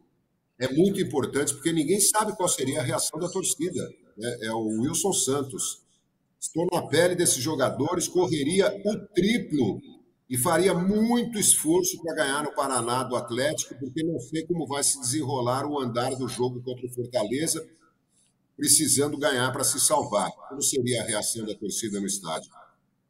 [0.60, 3.90] é muito importante, porque ninguém sabe qual seria a reação da torcida.
[4.16, 4.38] Né?
[4.44, 5.82] É o Wilson Santos.
[6.40, 9.82] Estou na pele desses jogadores, correria o triplo
[10.30, 14.84] e faria muito esforço para ganhar no Paraná do Atlético, porque não sei como vai
[14.84, 17.66] se desenrolar o andar do jogo contra o Fortaleza,
[18.58, 20.32] precisando ganhar para se salvar.
[20.50, 22.50] Como seria a reação da torcida no estádio?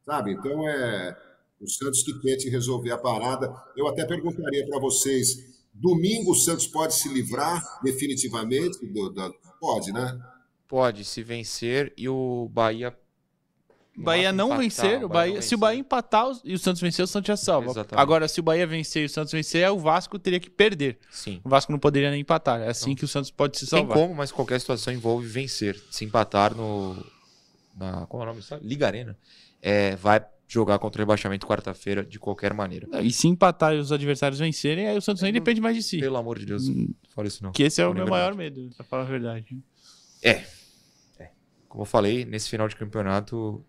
[0.05, 0.33] Sabe?
[0.33, 1.15] Então é
[1.59, 3.53] o Santos que tente resolver a parada.
[3.75, 8.85] Eu até perguntaria para vocês: domingo o Santos pode se livrar definitivamente?
[8.85, 10.19] Do, do, pode, né?
[10.67, 12.95] Pode, se vencer e o Bahia
[14.03, 17.07] Bahia não empatar, vencer, o Bahia, se o Bahia empatar e o Santos vencer, o
[17.07, 17.71] Santos já salva.
[17.71, 18.01] Exatamente.
[18.01, 20.97] Agora, se o Bahia vencer e o Santos vencer, o Vasco teria que perder.
[21.09, 21.39] Sim.
[21.43, 22.61] O Vasco não poderia nem empatar.
[22.61, 23.95] É assim que o Santos pode se salvar.
[23.95, 25.81] Tem como, mas qualquer situação envolve vencer.
[25.89, 26.95] Se empatar no.
[27.75, 28.41] Na, como é o nome?
[28.61, 29.17] Liga Arena.
[29.61, 32.87] É, vai jogar contra o rebaixamento quarta-feira de qualquer maneira.
[33.01, 35.99] E se empatar e os adversários vencerem, aí o Santos nem depende mais de si.
[35.99, 37.51] Pelo amor de Deus, hum, fala isso não.
[37.51, 39.57] Que esse é o meu maior medo, pra falar a verdade.
[40.21, 40.43] É.
[41.19, 41.31] é.
[41.67, 43.65] Como eu falei, nesse final de campeonato,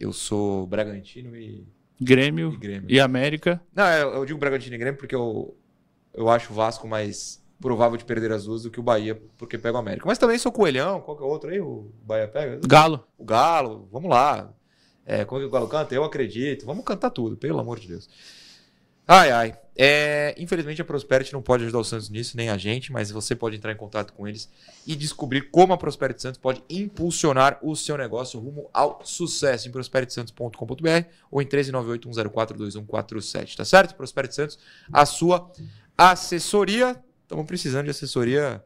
[0.00, 1.66] eu sou Bragantino e.
[2.00, 2.90] Grêmio e, Grêmio.
[2.90, 3.60] e América.
[3.74, 5.56] Não, eu, eu, digo Bragantino e Grêmio porque eu,
[6.14, 9.58] eu acho o Vasco mais provável de perder as duas do que o Bahia, porque
[9.58, 10.06] pega o América.
[10.06, 11.60] Mas também sou Coelhão, qual que é outro aí?
[11.60, 12.60] O Bahia pega?
[12.66, 13.04] Galo.
[13.18, 14.52] O Galo, vamos lá.
[15.04, 15.94] É, como que o Galo canta?
[15.94, 16.66] Eu acredito.
[16.66, 18.08] Vamos cantar tudo, pelo amor de Deus.
[19.06, 19.54] Ai, ai.
[19.80, 23.36] É, infelizmente a Prosperity não pode ajudar o Santos nisso, nem a gente, mas você
[23.36, 24.50] pode entrar em contato com eles
[24.84, 29.70] e descobrir como a Prosperity Santos pode impulsionar o seu negócio rumo ao sucesso em
[29.70, 33.94] prosperitysantos.com.br ou em 13981042147, tá certo?
[33.94, 34.58] Prosperity Santos,
[34.92, 35.48] a sua
[35.96, 37.00] assessoria.
[37.22, 38.60] Estamos precisando de assessoria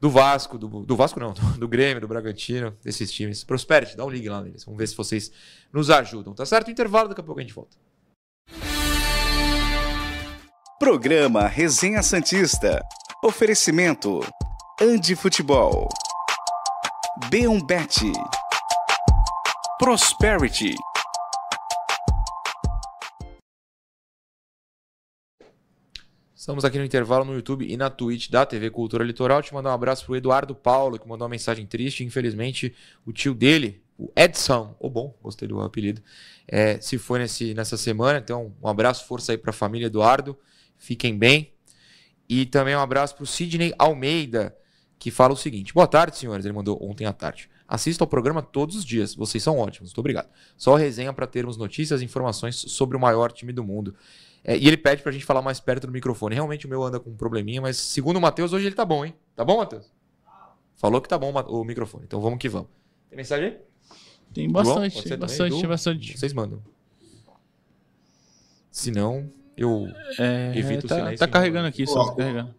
[0.00, 3.42] do Vasco, do, do Vasco não, do, do, Grêmio, do Bragantino, desses times.
[3.42, 4.64] Prosperity, dá um ligue lá neles.
[4.64, 5.32] Vamos ver se vocês
[5.72, 6.70] nos ajudam, tá certo?
[6.70, 7.76] Intervalo, daqui a pouco a gente volta.
[10.78, 12.84] Programa Resenha Santista.
[13.24, 14.20] Oferecimento.
[14.78, 15.88] Andi Futebol.
[17.30, 18.12] B1Bet.
[19.78, 20.74] Prosperity.
[26.34, 29.42] Estamos aqui no intervalo no YouTube e na Twitch da TV Cultura Litoral.
[29.42, 32.04] Te mandar um abraço pro Eduardo Paulo, que mandou uma mensagem triste.
[32.04, 32.74] Infelizmente,
[33.06, 36.02] o tio dele, o Edson, o oh, bom, gostei do apelido,
[36.46, 38.18] é, se foi nesse, nessa semana.
[38.18, 40.38] Então, um abraço, força aí para a família Eduardo.
[40.78, 41.52] Fiquem bem.
[42.28, 44.56] E também um abraço para o Sidney Almeida,
[44.98, 46.44] que fala o seguinte: Boa tarde, senhores.
[46.44, 47.48] Ele mandou ontem à tarde.
[47.68, 49.14] Assista ao programa todos os dias.
[49.14, 49.90] Vocês são ótimos.
[49.90, 50.28] Muito obrigado.
[50.56, 53.94] Só resenha para termos notícias e informações sobre o maior time do mundo.
[54.44, 56.34] É, e ele pede para a gente falar mais perto do microfone.
[56.36, 59.04] Realmente o meu anda com um probleminha, mas segundo o Matheus, hoje ele tá bom,
[59.04, 59.12] hein?
[59.34, 59.90] Tá bom, Matheus?
[60.76, 62.04] Falou que tá bom o microfone.
[62.04, 62.68] Então vamos que vamos.
[63.08, 63.58] Tem mensagem aí?
[64.32, 66.18] Tem bastante, tem bastante, tem bastante.
[66.18, 66.62] Vocês mandam.
[68.70, 69.86] Se não, eu
[70.18, 71.18] é, evito tá, o silêncio.
[71.18, 72.54] Tá carregando aqui, só tá carregando.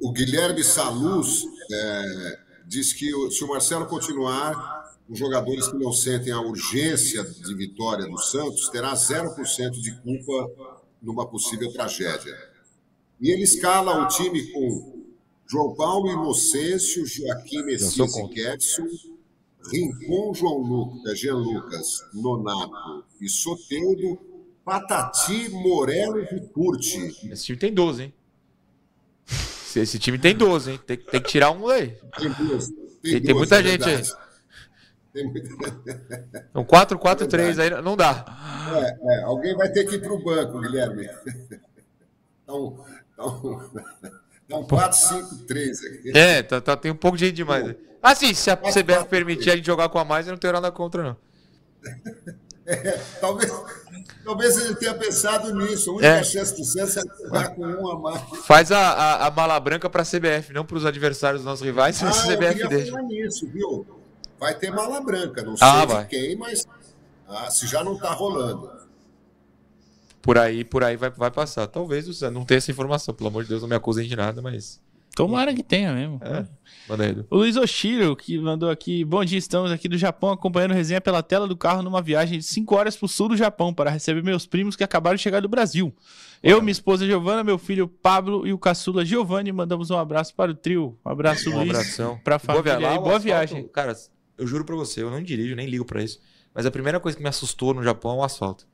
[0.00, 6.32] O, Guilherme Saluz é, diz que se o Marcelo continuar, os jogadores que não sentem
[6.32, 12.36] a urgência de vitória do Santos terá 0% de culpa numa possível tragédia.
[13.20, 15.04] E ele escala o time com
[15.46, 18.86] João Paulo Inocêncio, Joaquim Messias e Ketson,
[19.70, 24.18] Rincon, João Lucas, Jean Lucas, Nonato e Soteudo
[24.64, 27.30] Patati, Morelos e Curti.
[27.30, 28.14] Esse time tem 12, hein?
[29.76, 30.80] Esse time tem 12, hein?
[30.86, 31.96] Tem, tem que tirar um aí.
[32.16, 34.02] Tem, duas, tem, tem, tem muita é gente aí.
[35.12, 35.48] Tem muita...
[36.50, 38.24] Então 4, 4, 3 aí não dá.
[38.74, 41.08] É, é, alguém vai ter que ir para o banco, Guilherme.
[42.42, 43.70] Então, então,
[44.46, 46.18] então 4, 5, 3 aqui.
[46.18, 47.74] É, tá, tá, tem um pouco de gente demais.
[48.02, 50.52] Ah, sim, se a CBF permitir a gente jogar com a mais, eu não tenho
[50.52, 51.16] nada contra, não.
[52.66, 53.52] É, talvez,
[54.24, 55.90] talvez ele tenha pensado nisso.
[55.90, 56.24] A única é.
[56.24, 58.22] chance do Santos é jogar com um a mais.
[58.46, 61.64] Faz a, a, a mala branca para a CBF, não para os adversários dos nossos
[61.64, 62.90] rivais, ah, a CBF eu deixa.
[62.90, 63.86] Falar nisso, viu?
[64.38, 66.66] Vai ter mala branca, não sei ah, de quem, mas
[67.28, 68.70] ah, se já não está rolando.
[70.20, 71.66] Por aí, por aí vai, vai passar.
[71.66, 74.16] Talvez o Santos não tenha essa informação, pelo amor de Deus, não me acusem de
[74.16, 74.80] nada, mas
[75.14, 76.20] Tomara que tenha mesmo.
[76.22, 76.44] É.
[77.30, 79.04] O Luiz Oshiro, que mandou aqui.
[79.04, 82.44] Bom dia, estamos aqui do Japão acompanhando resenha pela tela do carro numa viagem de
[82.44, 85.48] 5 horas pro sul do Japão para receber meus primos que acabaram de chegar do
[85.48, 85.94] Brasil.
[86.42, 90.50] Eu, minha esposa Giovana, meu filho Pablo e o caçula Giovanni mandamos um abraço para
[90.50, 90.98] o trio.
[91.04, 91.70] Um abraço, Um Luiz.
[91.70, 92.18] abração.
[92.22, 92.86] Pra Boa família viagem.
[92.88, 92.94] aí.
[92.94, 93.68] Lá, o Boa asfalto, viagem.
[93.68, 93.94] Cara,
[94.36, 96.20] eu juro pra você, eu não dirijo, nem ligo pra isso.
[96.52, 98.66] Mas a primeira coisa que me assustou no Japão é o asfalto.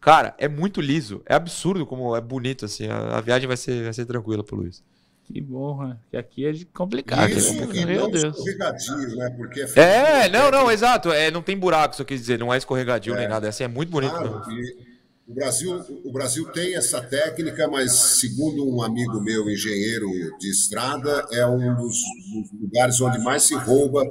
[0.00, 1.22] Cara, é muito liso.
[1.24, 2.88] É absurdo como é bonito, assim.
[2.88, 4.82] A, a viagem vai ser, vai ser tranquila pro Luiz.
[5.24, 5.96] Que bom, né?
[6.10, 7.30] Que aqui é complicado.
[7.30, 7.66] Isso, né?
[7.74, 8.36] e Meu não Deus.
[8.36, 9.30] escorregadio, né?
[9.30, 11.10] Porque É, não, não, exato.
[11.10, 12.38] É, não tem buraco, isso eu quis dizer.
[12.38, 13.18] Não é escorregadio É.
[13.18, 13.48] nem nada.
[13.48, 14.10] Assim, é muito bonito.
[14.12, 14.94] Claro, e
[15.26, 20.08] o Brasil, o Brasil tem essa técnica, mas segundo um amigo meu, engenheiro
[20.38, 24.04] de estrada, é um dos, dos lugares onde mais se rouba,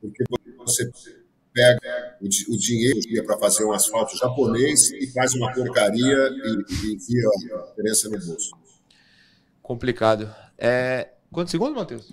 [0.00, 0.24] porque
[0.58, 0.90] você
[1.54, 6.88] pega o, o dinheiro é para fazer um asfalto japonês e faz uma porcaria e,
[6.90, 8.50] e enfia a diferença no bolso.
[9.62, 10.34] Complicado.
[10.58, 11.08] É...
[11.30, 12.12] Quantos segundos, Matheus?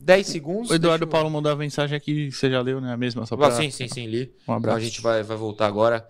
[0.00, 0.70] 10 segundos.
[0.70, 2.92] O Eduardo eu- Paulo mandou a mensagem aqui, você já leu, né?
[2.92, 3.50] A mesma, só Ah, pra...
[3.52, 4.32] sim, sim, sim, li.
[4.46, 4.58] Um abraço.
[4.58, 6.06] Então a gente vai, vai voltar agora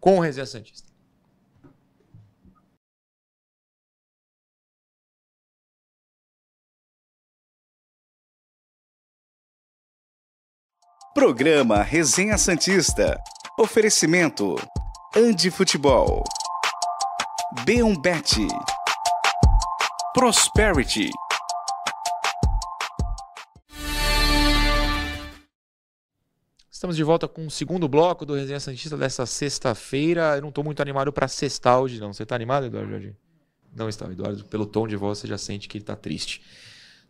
[0.00, 0.86] com o Resenha Santista.
[11.14, 13.18] Programa Resenha Santista.
[13.58, 14.56] Oferecimento.
[15.16, 16.22] Andi Futebol.
[17.64, 18.46] B1 Bet.
[20.16, 21.10] Prosperity.
[26.70, 30.36] Estamos de volta com o segundo bloco do Resenha Santista dessa sexta-feira.
[30.36, 32.14] Eu não tô muito animado pra sexta hoje, não.
[32.14, 33.14] Você tá animado, Eduardo Jardim?
[33.74, 34.42] Não está, Eduardo.
[34.46, 36.40] Pelo tom de voz, você já sente que ele tá triste.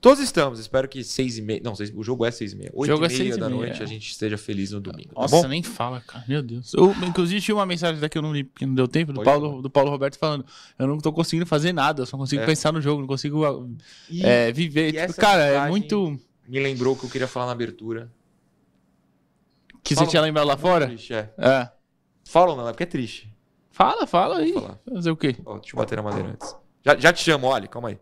[0.01, 0.59] Todos estamos.
[0.61, 1.61] Espero que seis e meia...
[1.65, 2.71] Não, seis- o jogo é seis e meia.
[2.75, 3.85] Oito jogo é e meia e da meia, noite é.
[3.85, 5.15] a gente esteja feliz no domingo.
[5.15, 5.49] tá Nossa, bom?
[5.49, 6.25] nem fala, cara.
[6.29, 6.73] Meu Deus.
[6.75, 9.23] Eu, inclusive, tinha uma mensagem daqui que eu não li, porque não deu tempo, do
[9.23, 10.45] Pode Paulo, do Paulo Roberto falando:
[10.79, 12.47] Eu não tô conseguindo fazer nada, eu só consigo É.
[12.47, 13.67] pensar no jogo, não consigo ah,
[14.09, 14.95] E- é, viver.
[14.95, 16.21] e Tipo, cara, é muito.
[16.47, 18.13] Me lembrou o que eu queria falar na abertura.
[19.83, 20.87] Que Fala- você tinha lembrado lá Muito fora?
[20.89, 21.33] Triste, é.
[21.39, 21.69] É.
[22.25, 22.69] Fala não?
[22.69, 23.33] É porque é triste.
[23.71, 24.53] Fala, fala aí.
[24.53, 24.79] Falar.
[24.93, 25.37] Fazer o quê?
[25.45, 26.55] Ó, deixa eu bater na madeira antes.
[26.85, 27.99] Já, já te chamo, olha, calma aí.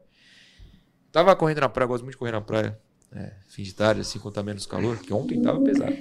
[1.15, 2.77] Tava correndo na praia, gosto muito de correr na praia.
[3.15, 5.97] É, fim de tarde, assim, quando tá menos calor, porque ontem tava pesado.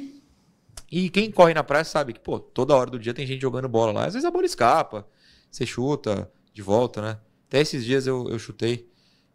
[0.92, 3.70] E quem corre na praia sabe que, pô, toda hora do dia tem gente jogando
[3.70, 4.06] bola lá.
[4.08, 5.08] Às vezes a bola escapa,
[5.52, 7.20] você chuta de volta, né?
[7.48, 8.90] Até esses dias eu, eu chutei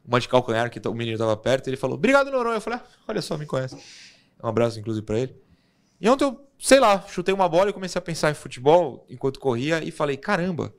[0.04, 2.56] uma de calcanhar que o menino tava perto, ele falou, obrigado, Noronha.
[2.56, 3.76] Eu falei, ah, olha só, me conhece.
[4.42, 5.36] Um abraço, inclusive, pra ele.
[6.00, 9.38] E ontem eu, sei lá, chutei uma bola e comecei a pensar em futebol enquanto
[9.38, 10.74] corria e falei, caramba,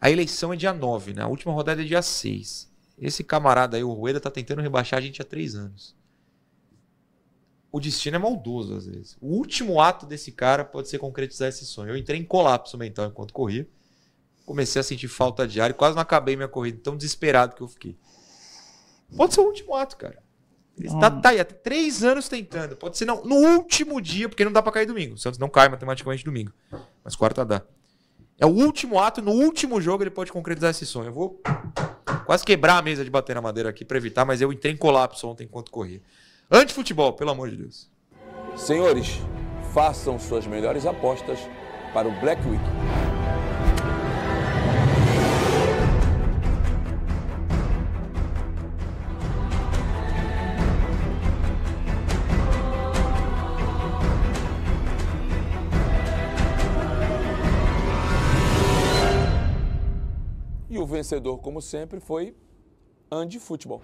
[0.00, 1.20] a eleição é dia 9, né?
[1.20, 2.74] A última rodada é dia 6.
[2.98, 5.94] Esse camarada aí, o Rueda, tá tentando rebaixar a gente há três anos.
[7.70, 9.18] O destino é maldoso, às vezes.
[9.20, 11.90] O último ato desse cara pode ser concretizar esse sonho.
[11.90, 13.68] Eu entrei em colapso mental enquanto corria.
[14.46, 17.62] Comecei a sentir falta de ar e quase não acabei minha corrida, tão desesperado que
[17.62, 17.98] eu fiquei.
[19.14, 20.22] Pode ser o último ato, cara.
[20.78, 22.76] Ele tá, tá aí há três anos tentando.
[22.76, 25.14] Pode ser não, no último dia, porque não dá pra cair domingo.
[25.14, 26.52] O Santos não cai matematicamente domingo.
[27.02, 27.62] Mas quarta dá.
[28.38, 31.08] É o último ato, no último jogo ele pode concretizar esse sonho.
[31.08, 31.42] Eu vou
[32.26, 34.76] quase quebrar a mesa de bater na madeira aqui pra evitar, mas eu entrei em
[34.76, 36.02] colapso ontem enquanto corria.
[36.50, 37.88] Antifutebol, pelo amor de Deus.
[38.56, 39.20] Senhores,
[39.72, 41.38] façam suas melhores apostas
[41.94, 43.05] para o Black Week.
[60.96, 62.34] Vencedor, como sempre, foi
[63.10, 63.82] Andy Futebol.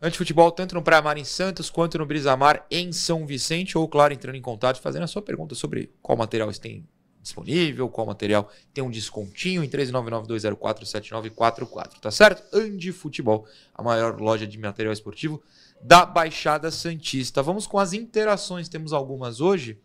[0.00, 4.14] Antifutebol, tanto no Praia Mar em Santos, quanto no Brisamar em São Vicente, ou, claro,
[4.14, 6.88] entrando em contato fazendo a sua pergunta sobre qual material você tem
[7.20, 12.44] disponível, qual material tem um descontinho em 399-204-7944, tá certo?
[12.56, 15.42] Andi Futebol, a maior loja de material esportivo
[15.82, 17.42] da Baixada Santista.
[17.42, 19.80] Vamos com as interações, temos algumas hoje.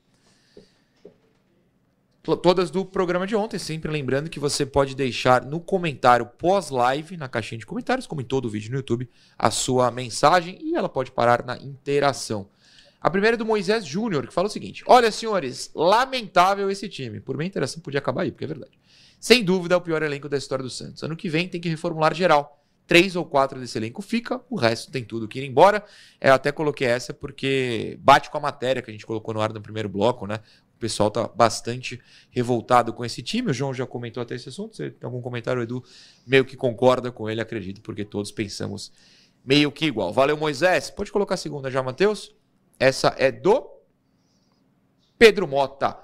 [2.23, 7.17] To- Todas do programa de ontem, sempre lembrando que você pode deixar no comentário pós-live,
[7.17, 10.87] na caixinha de comentários, como em todo vídeo no YouTube, a sua mensagem e ela
[10.87, 12.47] pode parar na interação.
[13.01, 17.19] A primeira é do Moisés Júnior, que fala o seguinte: Olha, senhores, lamentável esse time.
[17.19, 18.79] Por mim, a interação podia acabar aí, porque é verdade.
[19.19, 21.03] Sem dúvida, é o pior elenco da história do Santos.
[21.03, 22.61] Ano que vem tem que reformular geral.
[22.85, 25.83] Três ou quatro desse elenco fica, o resto tem tudo que ir embora.
[26.19, 29.53] Eu até coloquei essa porque bate com a matéria que a gente colocou no ar
[29.53, 30.39] no primeiro bloco, né?
[30.83, 33.51] O pessoal tá bastante revoltado com esse time.
[33.51, 34.75] O João já comentou até esse assunto.
[34.75, 35.81] Você tem algum comentário, Edu?
[36.27, 38.91] Meio que concorda com ele, acredito, porque todos pensamos
[39.45, 40.11] meio que igual.
[40.11, 40.89] Valeu, Moisés.
[40.89, 42.35] Pode colocar a segunda já, Matheus?
[42.77, 43.65] Essa é do
[45.17, 45.97] Pedro Mota.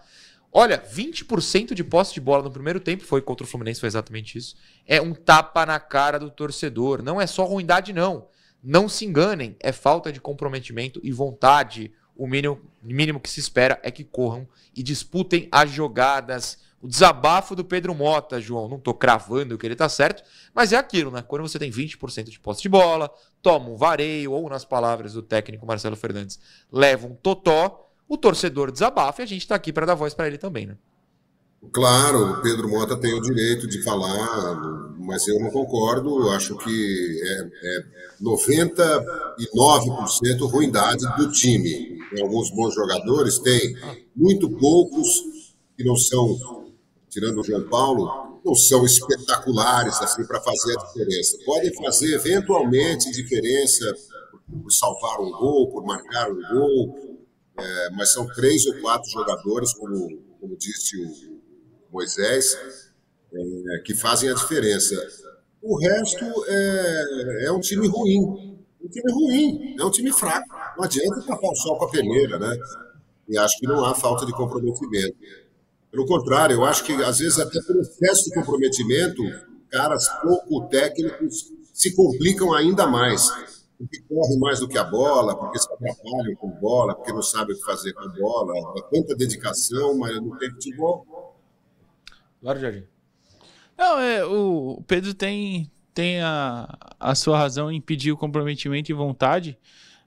[0.49, 4.37] Olha, 20% de posse de bola no primeiro tempo foi contra o Fluminense, foi exatamente
[4.37, 4.55] isso.
[4.87, 7.03] É um tapa na cara do torcedor.
[7.03, 8.29] Não é só ruindade, não.
[8.63, 11.91] Não se enganem, é falta de comprometimento e vontade.
[12.19, 14.45] O mínimo, mínimo que se espera é que corram
[14.75, 16.57] e disputem as jogadas.
[16.81, 20.21] O desabafo do Pedro Mota, João, não tô cravando que ele tá certo,
[20.53, 21.21] mas é aquilo, né?
[21.21, 23.09] Quando você tem 20% de posse de bola,
[23.41, 26.37] toma um vareio, ou nas palavras do técnico Marcelo Fernandes,
[26.69, 30.27] leva um totó, o torcedor desabafa e a gente tá aqui para dar voz para
[30.27, 30.75] ele também, né?
[31.71, 34.55] Claro, o Pedro Mota tem o direito de falar,
[34.97, 36.29] mas eu não concordo.
[36.29, 37.83] Acho que é, é
[38.21, 41.99] 99% ruindade do time.
[42.09, 43.75] Tem alguns bons jogadores, tem
[44.15, 45.21] muito poucos
[45.77, 46.37] que não são,
[47.09, 51.37] tirando o João Paulo, não são espetaculares assim para fazer a diferença.
[51.45, 53.93] Podem fazer eventualmente diferença
[54.63, 56.95] por salvar um gol, por marcar um gol,
[57.59, 61.38] é, mas são três ou quatro jogadores, como, como disse o
[61.91, 62.57] Moisés,
[63.33, 64.95] é, que fazem a diferença.
[65.61, 68.57] O resto é, é um time ruim.
[68.81, 70.47] Um time ruim, é um time fraco.
[70.77, 72.57] Não adianta tapar o sol com a peneira, né?
[73.27, 75.15] E acho que não há falta de comprometimento.
[75.91, 79.21] Pelo contrário, eu acho que, às vezes, até pelo excesso de comprometimento,
[79.69, 83.27] caras pouco técnicos se complicam ainda mais.
[83.77, 87.55] Porque correm mais do que a bola, porque se atrapalham com bola, porque não sabem
[87.55, 88.53] o que fazer com a bola.
[88.77, 91.05] É tanta dedicação, mas não tem futebol.
[92.41, 92.83] Claro, Jardim.
[93.77, 98.93] Não, é, o Pedro tem, tem a, a sua razão em pedir o comprometimento e
[98.93, 99.57] vontade.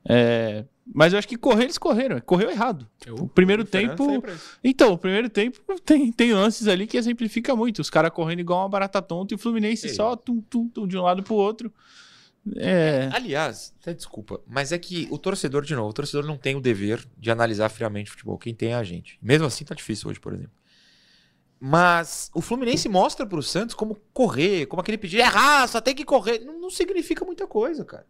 [0.05, 0.64] É,
[0.95, 2.20] mas eu acho que correr, eles correram.
[2.20, 2.89] Correu errado.
[3.11, 4.22] o primeiro tempo.
[4.62, 7.80] Então, o primeiro tempo tem, tem lances ali que exemplifica muito.
[7.80, 9.95] Os caras correndo igual uma barata tonta e o Fluminense Ei.
[9.95, 11.72] só tum, tum, tum, de um lado pro outro.
[12.57, 13.09] É...
[13.12, 16.61] Aliás, até desculpa, mas é que o torcedor, de novo, o torcedor não tem o
[16.61, 18.37] dever de analisar friamente o futebol.
[18.37, 19.16] Quem tem é a gente.
[19.22, 20.53] Mesmo assim, tá difícil hoje, por exemplo.
[21.64, 26.04] Mas o Fluminense mostra pro Santos como correr, como aquele pedido, é raça, tem que
[26.04, 26.40] correr.
[26.40, 28.04] Não, não significa muita coisa, cara.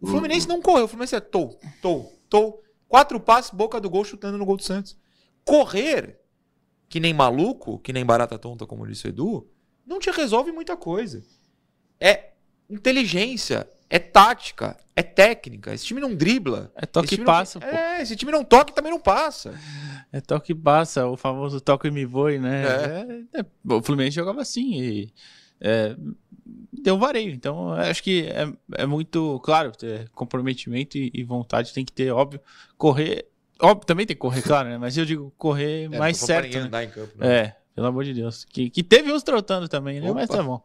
[0.00, 2.62] O Fluminense não correu, o Fluminense é tou, tou, tou.
[2.88, 4.96] Quatro passos, boca do gol, chutando no gol do Santos.
[5.44, 6.20] Correr,
[6.88, 9.46] que nem maluco, que nem barata tonta, como disse o Edu,
[9.86, 11.22] não te resolve muita coisa.
[12.00, 12.30] É
[12.70, 15.74] inteligência, é tática, é técnica.
[15.74, 16.72] Esse time não dribla.
[16.74, 17.60] É toque e passa.
[17.60, 17.68] Não...
[17.68, 19.52] É, esse time não toca e também não passa.
[20.12, 22.64] É toque passa, o famoso toque e me voe, né?
[22.64, 23.38] É.
[23.38, 25.12] É, é, o Fluminense jogava assim e
[25.60, 25.94] é,
[26.72, 27.32] deu vareio.
[27.32, 28.52] Então, acho que é,
[28.82, 29.70] é muito claro,
[30.12, 32.40] comprometimento e, e, vontade tem que ter, óbvio.
[32.76, 33.26] Correr,
[33.60, 34.78] óbvio, também tem que correr, claro, né?
[34.78, 36.58] Mas eu digo correr é, mais certo.
[36.58, 36.86] Né?
[36.86, 37.36] Campo, né?
[37.36, 38.44] É, pelo amor de Deus.
[38.44, 40.10] Que, que teve uns trotando também, né?
[40.10, 40.20] Opa.
[40.20, 40.60] Mas tá bom.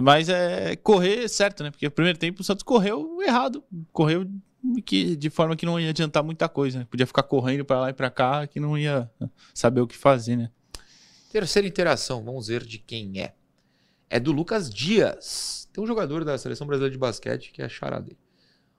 [0.00, 1.70] Mas é correr certo, né?
[1.70, 3.62] Porque o primeiro tempo o Santos correu errado.
[3.92, 4.28] Correu
[4.84, 6.86] que, de forma que não ia adiantar muita coisa, né?
[6.90, 9.10] Podia ficar correndo para lá e para cá que não ia
[9.52, 10.50] saber o que fazer, né?
[11.30, 13.34] Terceira interação, vamos ver de quem é.
[14.08, 15.68] É do Lucas Dias.
[15.72, 17.68] Tem um jogador da Seleção Brasileira de Basquete que é
[18.00, 18.18] dele.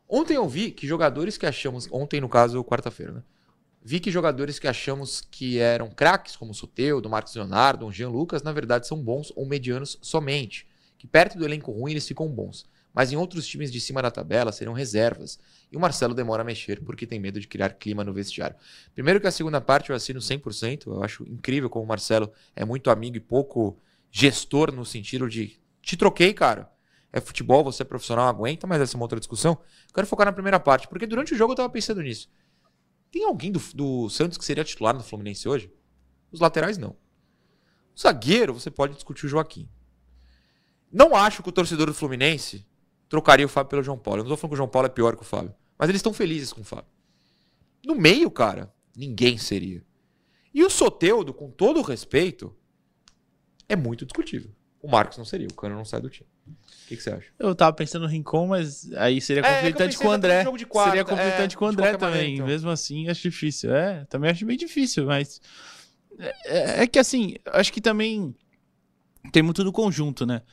[0.07, 1.87] Ontem eu vi que jogadores que achamos.
[1.91, 3.23] Ontem, no caso, quarta-feira, né?
[3.83, 8.09] Vi que jogadores que achamos que eram craques, como o Soteudo, Marcos Leonardo, o Jean
[8.09, 10.67] Lucas, na verdade são bons ou medianos somente.
[10.97, 12.65] Que perto do elenco ruim eles ficam bons
[12.95, 15.37] mas em outros times de cima da tabela serão reservas.
[15.69, 18.55] E o Marcelo demora a mexer porque tem medo de criar clima no vestiário.
[18.93, 22.63] Primeiro que a segunda parte eu assino 100%, eu acho incrível como o Marcelo é
[22.63, 23.77] muito amigo e pouco
[24.09, 26.71] gestor no sentido de te troquei, cara.
[27.11, 29.57] É futebol, você é profissional, aguenta, mas essa é uma outra discussão.
[29.93, 32.29] Quero focar na primeira parte, porque durante o jogo eu tava pensando nisso.
[33.11, 35.71] Tem alguém do, do Santos que seria titular no Fluminense hoje?
[36.31, 36.95] Os laterais não.
[37.95, 39.69] O zagueiro, você pode discutir o Joaquim.
[40.91, 42.65] Não acho que o torcedor do Fluminense
[43.09, 44.21] trocaria o Fábio pelo João Paulo.
[44.21, 45.53] Eu não tô falando que o João Paulo é pior que o Fábio.
[45.77, 46.89] Mas eles estão felizes com o Fábio.
[47.85, 49.83] No meio, cara, ninguém seria.
[50.53, 52.55] E o Soteudo, com todo o respeito,
[53.67, 54.51] é muito discutível.
[54.81, 56.29] O Marcos não seria, o Cano não sai do time.
[56.47, 57.27] O que, que, você acha?
[57.39, 60.45] Eu tava pensando no Rincon, mas aí seria é, conflitante é, com o André.
[60.69, 62.11] Quarta, seria conflitante é, com o André também.
[62.11, 62.47] Maneira, então.
[62.47, 63.73] Mesmo assim, acho difícil.
[63.73, 65.41] É, também acho bem difícil, mas.
[66.45, 68.35] É, é que assim, acho que também
[69.31, 70.43] tem muito do conjunto, né?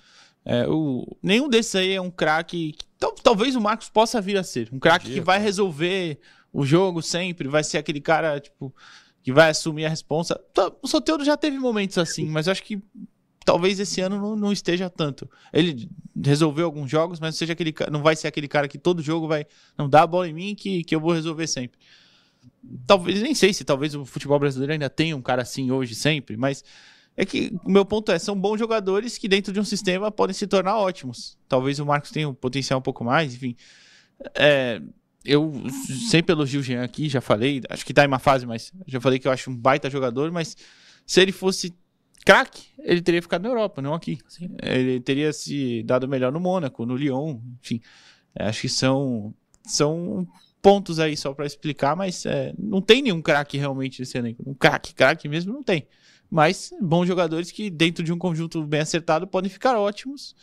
[0.45, 2.74] É, o, nenhum desses aí é um craque.
[2.99, 4.68] Tal, talvez o Marcos possa vir a ser.
[4.72, 6.18] Um craque que vai resolver
[6.53, 8.74] o jogo sempre, vai ser aquele cara, tipo,
[9.22, 10.38] que vai assumir a responsa.
[10.82, 12.82] O Soteldo já teve momentos assim, mas eu acho que
[13.45, 15.30] talvez esse ano não, não, esteja tanto.
[15.53, 15.88] Ele
[16.22, 19.28] resolveu alguns jogos, mas não, seja aquele, não vai ser aquele cara que todo jogo
[19.28, 19.47] vai.
[19.78, 21.78] Não dá a bola em mim que, que eu vou resolver sempre.
[22.86, 26.36] Talvez, nem sei se talvez o futebol brasileiro ainda tenha um cara assim hoje sempre,
[26.36, 26.64] mas
[27.16, 30.34] é que o meu ponto é, são bons jogadores que dentro de um sistema podem
[30.34, 31.36] se tornar ótimos.
[31.48, 33.54] Talvez o Marcos tenha um potencial um pouco mais, enfim.
[34.34, 34.80] É,
[35.24, 35.52] eu
[36.08, 39.00] sempre elogio o Jean aqui, já falei, acho que tá em uma fase, mas já
[39.00, 40.56] falei que eu acho um baita jogador, mas
[41.06, 41.74] Se ele fosse
[42.24, 44.18] craque, ele teria ficado na Europa, não aqui.
[44.62, 47.80] Ele teria se dado melhor no Mônaco, no Lyon, enfim.
[48.34, 49.34] É, acho que são,
[49.64, 50.26] são
[50.60, 54.42] pontos aí só para explicar, mas é, não tem nenhum craque realmente nesse elenco.
[54.46, 55.86] Um craque, craque mesmo não tem.
[56.32, 60.34] Mas bons jogadores que, dentro de um conjunto bem acertado, podem ficar ótimos.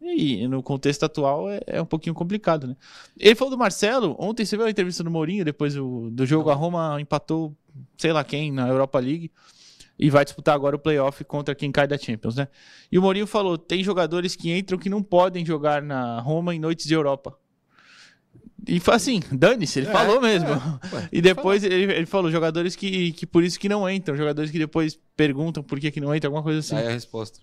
[0.00, 2.76] E no contexto atual é, é um pouquinho complicado, né?
[3.18, 4.14] Ele falou do Marcelo.
[4.20, 6.48] Ontem você viu a entrevista do Mourinho depois do, do jogo.
[6.48, 7.56] A Roma empatou,
[7.98, 9.32] sei lá quem, na Europa League.
[9.98, 12.46] E vai disputar agora o playoff contra quem cai da Champions, né?
[12.92, 16.60] E o Mourinho falou: tem jogadores que entram que não podem jogar na Roma em
[16.60, 17.36] noites de Europa.
[18.68, 20.48] E foi assim, dane-se, ele É, falou mesmo.
[20.48, 20.54] é,
[20.96, 24.50] ué, e depois ele, ele falou, jogadores que, que por isso que não entram, jogadores
[24.50, 26.74] que depois perguntam por que, que não entram, alguma coisa assim.
[26.76, 27.40] Aí a resposta.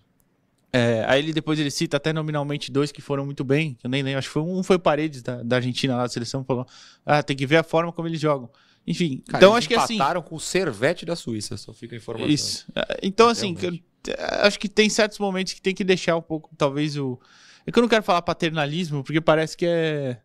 [0.75, 3.89] É, aí ele depois ele cita até nominalmente dois que foram muito bem, que eu
[3.91, 6.65] nem lembro, acho que foi um foi Paredes da, da Argentina lá da seleção, falou:
[7.05, 8.49] "Ah, tem que ver a forma como eles jogam".
[8.85, 11.95] Enfim, Cara, então eles acho que assim, empataram com o Servete da Suíça, só fica
[11.95, 12.27] a informação.
[12.27, 12.65] isso.
[12.75, 13.73] É, Então assim, eu-
[14.13, 17.19] é, acho que tem certos momentos que tem que deixar um pouco, talvez o
[17.67, 20.17] É que eu não quero falar paternalismo, porque parece que é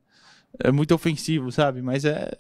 [0.63, 1.83] é muito ofensivo, sabe?
[1.83, 2.31] Mas é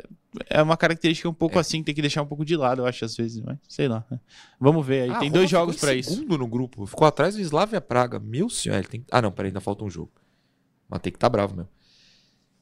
[0.49, 3.05] é uma característica um pouco assim, tem que deixar um pouco de lado, eu acho
[3.05, 4.05] às vezes, mas sei lá.
[4.11, 4.21] né?
[4.61, 6.15] Vamos ver aí, Ah, tem dois jogos em isso.
[6.15, 6.87] segundo no grupo.
[6.87, 8.19] Ficou atrás do Slavia Praga.
[8.21, 8.77] Meu senhor.
[8.77, 9.05] Ele tem...
[9.11, 10.13] Ah, não, peraí, ainda falta um jogo.
[10.89, 11.71] Mas tem que estar bravo mesmo.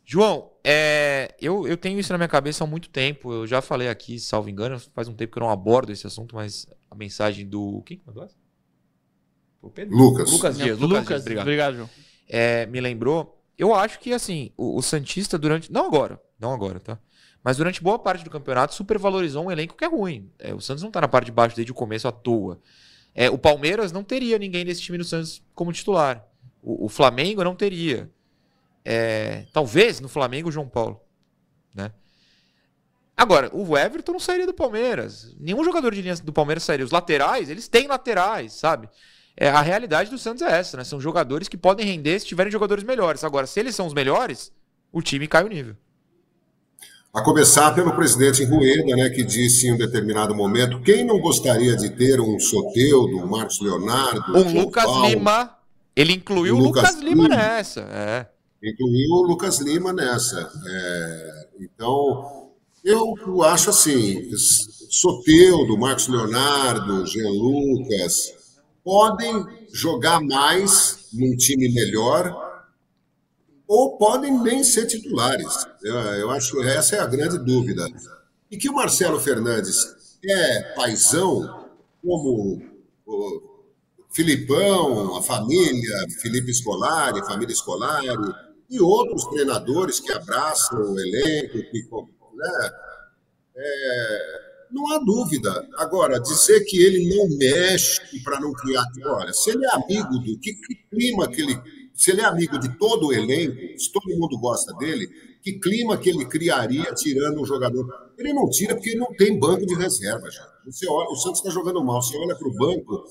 [0.05, 3.32] João, é, eu, eu tenho isso na minha cabeça há muito tempo.
[3.32, 6.36] Eu já falei aqui, salvo engano, faz um tempo que eu não abordo esse assunto,
[6.36, 7.82] mas a mensagem do.
[7.84, 8.36] Quem que mandou essa?
[9.90, 10.30] Lucas.
[10.30, 10.78] Lucas Dias.
[10.78, 11.42] Lucas, Lucas, Dias, obrigado.
[11.44, 11.90] obrigado, João.
[12.28, 13.36] É, me lembrou.
[13.59, 15.72] Eu acho que, assim, o, o Santista durante.
[15.72, 16.98] Não agora, não agora, tá?
[17.42, 20.30] Mas durante boa parte do campeonato supervalorizou um elenco que é ruim.
[20.38, 22.61] É, o Santos não tá na parte de baixo desde o começo à toa.
[23.14, 26.26] É, o Palmeiras não teria ninguém desse time do Santos como titular.
[26.61, 28.11] O, o Flamengo não teria.
[28.84, 31.00] É, talvez no Flamengo o João Paulo.
[31.74, 31.92] Né?
[33.16, 35.34] Agora, o Everton não sairia do Palmeiras.
[35.40, 36.84] Nenhum jogador de linha do Palmeiras sairia.
[36.84, 38.88] Os laterais, eles têm laterais, sabe?
[39.37, 40.84] É, a realidade do Santos é essa, né?
[40.84, 43.22] São jogadores que podem render se tiverem jogadores melhores.
[43.22, 44.51] Agora, se eles são os melhores,
[44.91, 45.76] o time cai o nível.
[47.12, 51.76] A começar pelo presidente Rueda, né, que disse em um determinado momento: quem não gostaria
[51.76, 55.57] de ter um Soteudo, um Marcos Leonardo, Um Lucas Paulo, Lima.
[55.95, 57.37] Ele incluiu o Lucas Lucas, Lima Lima.
[57.37, 57.80] nessa.
[57.80, 58.26] É.
[58.62, 60.51] incluiu o Lucas Lima nessa.
[60.66, 62.51] É, então,
[62.84, 64.30] eu acho assim:
[64.91, 68.36] Soteudo, Marcos Leonardo, Jean Lucas
[68.87, 72.62] podem jogar mais num time melhor
[73.66, 75.66] ou podem nem ser titulares.
[75.82, 77.84] Eu, eu acho que essa é a grande dúvida.
[78.49, 79.76] E que o Marcelo Fernandes
[80.24, 81.68] é paisão,
[82.01, 82.62] como
[83.05, 83.43] o
[84.12, 88.07] Filipão, a família, Felipe Scolari, família Scolari,
[88.70, 91.89] e outros treinadores que abraçam o elenco, que,
[92.37, 92.70] né,
[93.57, 95.69] é, não há dúvida.
[95.77, 98.85] Agora, dizer que ele não mexe para não criar.
[99.07, 100.39] Olha, se ele é amigo do.
[100.39, 101.59] Que, que clima que ele.
[101.95, 105.09] Se ele é amigo de todo o elenco, se todo mundo gosta dele,
[105.43, 107.87] que clima que ele criaria tirando um jogador?
[108.19, 110.47] Ele não tira porque não tem banco de reserva, já.
[110.67, 113.05] Você olha, o Santos está jogando mal, você olha para o banco.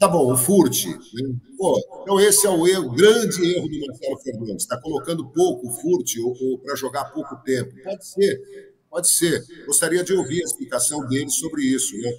[0.00, 0.86] Tá bom, o Furt.
[0.86, 1.34] Né?
[1.58, 4.64] Pô, então, esse é o erro, grande erro do Marcelo Fernandes.
[4.64, 6.10] Está colocando pouco o Furt
[6.62, 7.70] para jogar pouco tempo.
[7.84, 9.44] Pode ser, pode ser.
[9.66, 11.96] Gostaria de ouvir a explicação dele sobre isso.
[11.98, 12.12] Né?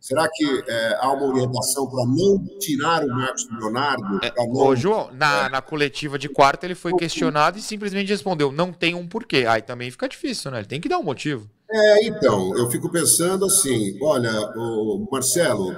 [0.00, 4.18] Será que é, há uma orientação para não tirar o Marcos Leonardo?
[4.18, 8.50] pra não- Ô, João, na, na coletiva de quarta ele foi questionado e simplesmente respondeu:
[8.50, 9.44] não tem um porquê.
[9.46, 10.58] Aí também fica difícil, né?
[10.60, 11.48] Ele tem que dar um motivo.
[11.70, 14.30] É, então, eu fico pensando assim, olha,
[15.10, 15.74] Marcelo,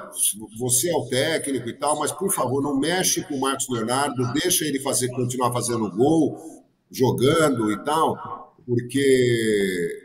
[0.58, 4.32] você é o técnico e tal, mas por favor, não mexe com o Marcos Leonardo,
[4.32, 6.36] deixa ele fazer, continuar fazendo gol,
[6.90, 10.03] jogando e tal, porque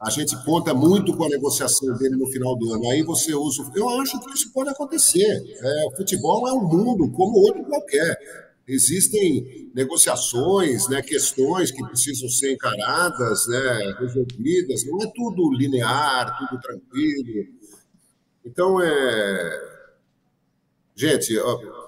[0.00, 2.90] a gente conta muito com a negociação dele no final do ano.
[2.90, 3.70] Aí você usa.
[3.74, 5.42] Eu acho que isso pode acontecer.
[5.60, 8.18] É, o futebol é um mundo como outro qualquer.
[8.66, 14.86] Existem negociações, né, questões que precisam ser encaradas, né, resolvidas.
[14.86, 17.48] Não é tudo linear, tudo tranquilo.
[18.46, 19.82] Então, é...
[20.94, 21.38] gente,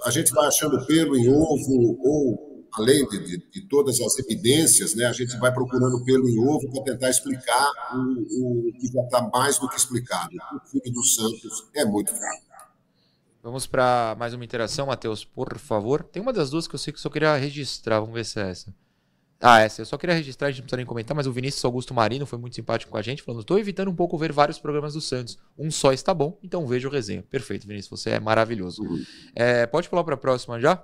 [0.04, 4.94] a gente vai achando pelo em ovo, ou além de, de- de todas as evidências,
[4.94, 9.02] né, a gente vai procurando pelo em ovo para tentar explicar o, o que já
[9.02, 10.34] está mais do que explicado.
[10.54, 12.42] O time do Santos é muito fraco.
[13.42, 16.04] Vamos para mais uma interação, Matheus, por favor.
[16.04, 17.98] Tem uma das duas que eu sei que eu só queria registrar.
[17.98, 18.72] Vamos ver se é essa.
[19.40, 19.82] Ah, essa.
[19.82, 22.24] Eu só queria registrar, a gente não precisa nem comentar, mas o Vinícius Augusto Marino
[22.24, 25.00] foi muito simpático com a gente, falando: estou evitando um pouco ver vários programas do
[25.00, 25.36] Santos.
[25.58, 27.24] Um só está bom, então veja o resenha.
[27.24, 28.80] Perfeito, Vinícius, você é maravilhoso.
[29.34, 30.80] É, pode pular para a próxima já?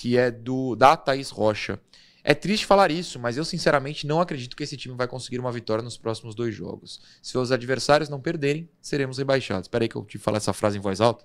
[0.00, 1.80] Que é do da Thaís Rocha.
[2.22, 5.50] É triste falar isso, mas eu sinceramente não acredito que esse time vai conseguir uma
[5.50, 7.00] vitória nos próximos dois jogos.
[7.20, 9.64] Se os adversários não perderem, seremos rebaixados.
[9.64, 11.24] Espera aí que eu te falar essa frase em voz alta.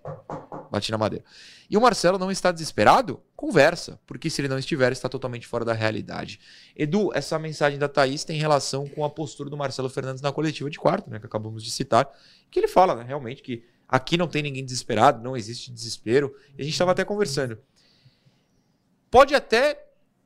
[0.72, 1.24] Bati na madeira.
[1.70, 3.22] E o Marcelo não está desesperado?
[3.36, 6.40] Conversa, porque se ele não estiver, está totalmente fora da realidade.
[6.76, 10.68] Edu, essa mensagem da Thaís tem relação com a postura do Marcelo Fernandes na coletiva
[10.68, 12.10] de quarto, né, que acabamos de citar,
[12.50, 16.36] que ele fala, né, realmente, que aqui não tem ninguém desesperado, não existe desespero.
[16.58, 17.60] E a gente estava até conversando.
[19.14, 19.80] Pode até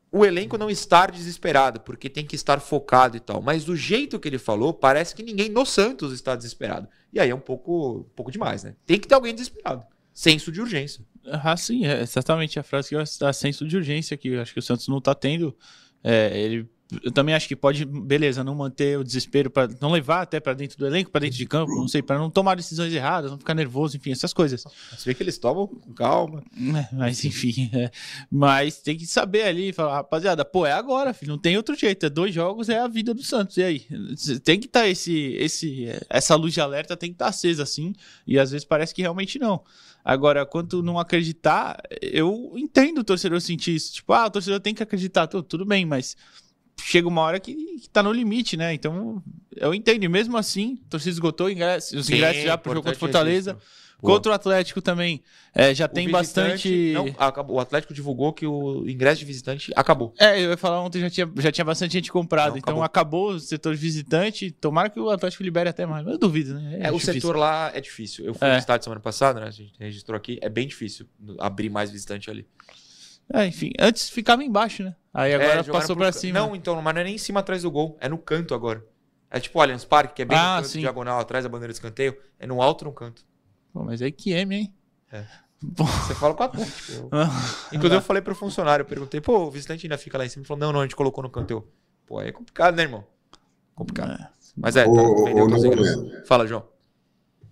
[0.09, 3.41] o elenco não estar desesperado, porque tem que estar focado e tal.
[3.41, 6.87] Mas do jeito que ele falou, parece que ninguém no Santos está desesperado.
[7.11, 8.77] E aí é um pouco, um pouco demais, né?
[8.85, 9.83] Tem que ter alguém desesperado.
[10.13, 11.05] Senso de urgência.
[11.25, 14.53] Ah, sim, é exatamente a frase que eu ia senso de urgência que eu acho
[14.53, 15.53] que o Santos não está tendo.
[16.01, 16.65] É, ele
[17.03, 20.53] eu também acho que pode, beleza, não manter o desespero para não levar até para
[20.53, 23.37] dentro do elenco, para dentro de campo, não sei, para não tomar decisões erradas, não
[23.37, 24.63] ficar nervoso, enfim, essas coisas.
[24.63, 26.43] Você vê que eles tomam com calma.
[26.55, 27.91] É, mas enfim, é.
[28.31, 32.05] mas tem que saber ali, falar, rapaziada, pô, é agora, filho, não tem outro jeito,
[32.05, 33.57] é dois jogos, é a vida do Santos.
[33.57, 33.85] E aí,
[34.43, 37.63] tem que estar tá esse esse essa luz de alerta tem que estar tá acesa
[37.63, 37.93] assim,
[38.25, 39.61] e às vezes parece que realmente não.
[40.05, 43.95] Agora, quanto não acreditar, eu entendo o torcedor sentir isso.
[43.95, 46.15] Tipo, ah, o torcedor tem que acreditar, tudo, tudo bem, mas
[46.81, 48.73] chega uma hora que, que tá no limite, né?
[48.73, 49.21] Então,
[49.55, 50.03] eu entendo.
[50.03, 53.57] E mesmo assim, a torcida esgotou ingresso, os ingressos já pro jogo contra o Fortaleza.
[53.99, 55.23] Contra o Atlético também.
[55.55, 56.91] É, já o tem bastante.
[56.93, 57.55] Não, acabou.
[57.55, 60.13] O Atlético divulgou que o ingresso de visitante acabou.
[60.19, 62.51] É, eu ia falar ontem já tinha, já tinha bastante gente comprado.
[62.51, 63.31] Não, então acabou.
[63.31, 64.51] o setor de visitante.
[64.51, 66.05] Tomara que o Atlético libere até mais.
[66.05, 66.77] Mas eu duvido, né?
[66.79, 68.23] É, é o setor lá é difícil.
[68.23, 68.51] Eu fui é.
[68.51, 69.47] no estádio semana passada, né?
[69.47, 70.37] A gente registrou aqui.
[70.41, 71.07] É bem difícil
[71.39, 72.45] abrir mais visitante ali.
[73.33, 74.95] É, enfim, antes ficava embaixo, né?
[75.13, 76.39] Aí agora é, passou pra cima.
[76.39, 78.85] Não, então, mas não é nem em cima atrás do gol, é no canto agora.
[79.29, 80.79] É tipo o Allianz Parque, que é bem ah, no canto sim.
[80.79, 83.25] diagonal atrás da bandeira de escanteio, é no alto no canto.
[83.73, 84.73] Pô, mas aí que M, hein?
[85.11, 85.25] É.
[85.59, 86.91] Você fala com a Atlético.
[86.91, 87.09] Eu...
[87.73, 90.41] Inclusive, eu falei pro funcionário, eu perguntei, pô, o visitante ainda fica lá em cima.
[90.41, 91.51] Ele falou, não, não, a gente colocou no canto.
[91.51, 91.67] Eu,
[92.05, 93.03] pô, aí é complicado, né, irmão?
[93.73, 94.11] Complicado.
[94.21, 94.29] É.
[94.55, 96.63] Mas é, tá, ô, Fala, João.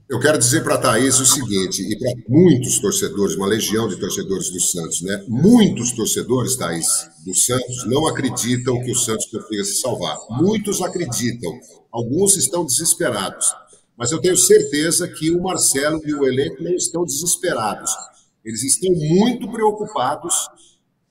[0.08, 4.00] Eu quero dizer para a Thaís o seguinte, e para muitos torcedores, uma legião de
[4.00, 5.26] torcedores do Santos, né?
[5.28, 6.86] Muitos torcedores, Thaís,
[7.26, 10.16] do Santos, não acreditam que o Santos consiga se salvar.
[10.30, 11.52] Muitos acreditam,
[11.92, 13.52] alguns estão desesperados.
[13.98, 17.90] Mas eu tenho certeza que o Marcelo e o elenco não estão desesperados.
[18.44, 20.36] Eles estão muito preocupados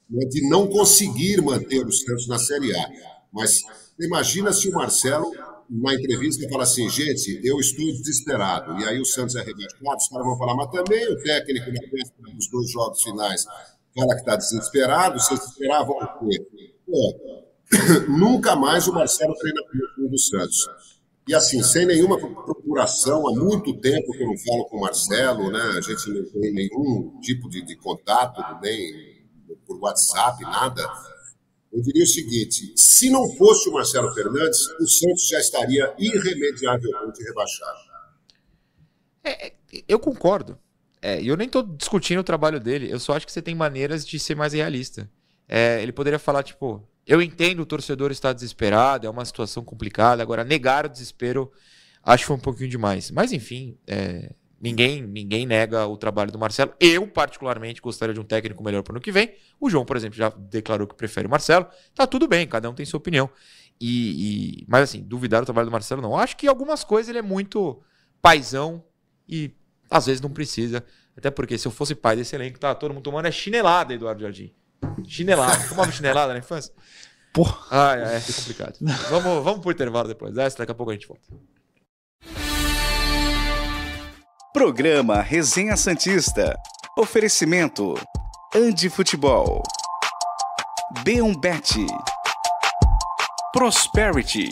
[0.08, 2.88] né, de não conseguir manter o Santos na Série A.
[3.32, 3.60] Mas
[3.98, 5.32] imagina se o Marcelo
[5.70, 8.80] na entrevista fala assim, gente, eu estou desesperado.
[8.80, 11.80] E aí o Santos é rebaixado, os caras vão falar, mas também o técnico na
[11.90, 16.74] véspera dos dois jogos finais, cara que está desesperado, vocês esperavam o quê?
[16.86, 17.16] Pô,
[18.08, 19.62] nunca mais o Marcelo treina
[19.96, 20.68] pelo do Santos.
[21.26, 25.50] E assim, sem nenhuma procuração, há muito tempo que eu não falo com o Marcelo,
[25.50, 25.62] né?
[25.78, 29.24] A gente não tem nenhum tipo de, de contato, nem
[29.66, 30.86] por WhatsApp, nada
[31.74, 37.22] eu diria o seguinte: se não fosse o Marcelo Fernandes, o Santos já estaria irremediavelmente
[37.24, 37.78] rebaixado.
[39.24, 39.52] É, é
[39.88, 40.56] eu concordo.
[41.02, 42.90] É, eu nem estou discutindo o trabalho dele.
[42.90, 45.10] Eu só acho que você tem maneiras de ser mais realista.
[45.48, 50.22] É, ele poderia falar, tipo, eu entendo o torcedor estar desesperado, é uma situação complicada.
[50.22, 51.52] Agora, negar o desespero,
[52.02, 53.10] acho que foi um pouquinho demais.
[53.10, 54.32] Mas, enfim, é,
[54.64, 56.72] Ninguém, ninguém nega o trabalho do Marcelo.
[56.80, 59.34] Eu, particularmente, gostaria de um técnico melhor para o ano que vem.
[59.60, 61.66] O João, por exemplo, já declarou que prefere o Marcelo.
[61.94, 63.28] Tá tudo bem, cada um tem sua opinião.
[63.78, 66.16] E, e, mas assim, duvidar do trabalho do Marcelo não.
[66.16, 67.82] Acho que algumas coisas ele é muito
[68.22, 68.82] paisão
[69.28, 69.52] e
[69.90, 70.82] às vezes não precisa.
[71.14, 74.22] Até porque se eu fosse pai desse elenco, tá todo mundo tomando é chinelada, Eduardo
[74.22, 74.50] Jardim.
[75.06, 75.68] Chinelada.
[75.68, 76.72] Tomava chinelada na infância?
[77.34, 77.66] Porra.
[77.70, 78.78] Ah, é, é complicado.
[79.10, 81.22] vamos, vamos pro intervalo depois dessa, daqui a pouco a gente volta.
[84.54, 86.56] Programa Resenha Santista.
[86.96, 87.94] Oferecimento.
[88.54, 89.60] Andi Futebol.
[91.04, 91.84] B1Bet.
[93.52, 94.48] Prosperity.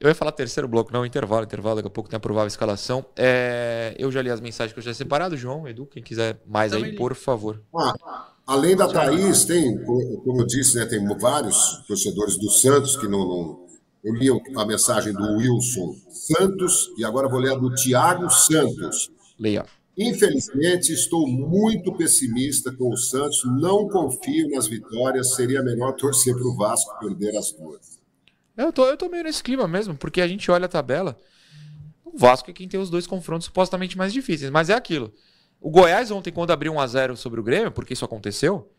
[0.00, 3.04] Eu ia falar terceiro bloco, não, intervalo, intervalo, daqui a pouco tem a provável escalação.
[3.14, 6.72] É, eu já li as mensagens que eu já separado, João, Edu, quem quiser mais
[6.72, 7.62] aí, por favor.
[7.76, 13.06] Ah, além da Thaís, tem, como eu disse, né, tem vários torcedores do Santos que
[13.06, 13.63] não, não
[14.04, 19.10] eu li a mensagem do Wilson Santos e agora vou ler a do Tiago Santos.
[19.38, 19.64] Leia.
[19.96, 23.42] Infelizmente, estou muito pessimista com o Santos.
[23.60, 25.34] Não confio nas vitórias.
[25.34, 27.98] Seria melhor torcer para o Vasco perder as duas.
[28.56, 31.16] Eu tô, eu tô meio nesse clima mesmo, porque a gente olha a tabela.
[32.04, 34.50] O Vasco é quem tem os dois confrontos supostamente mais difíceis.
[34.50, 35.12] Mas é aquilo.
[35.60, 38.70] O Goiás ontem, quando abriu 1 a 0 sobre o Grêmio, porque isso aconteceu,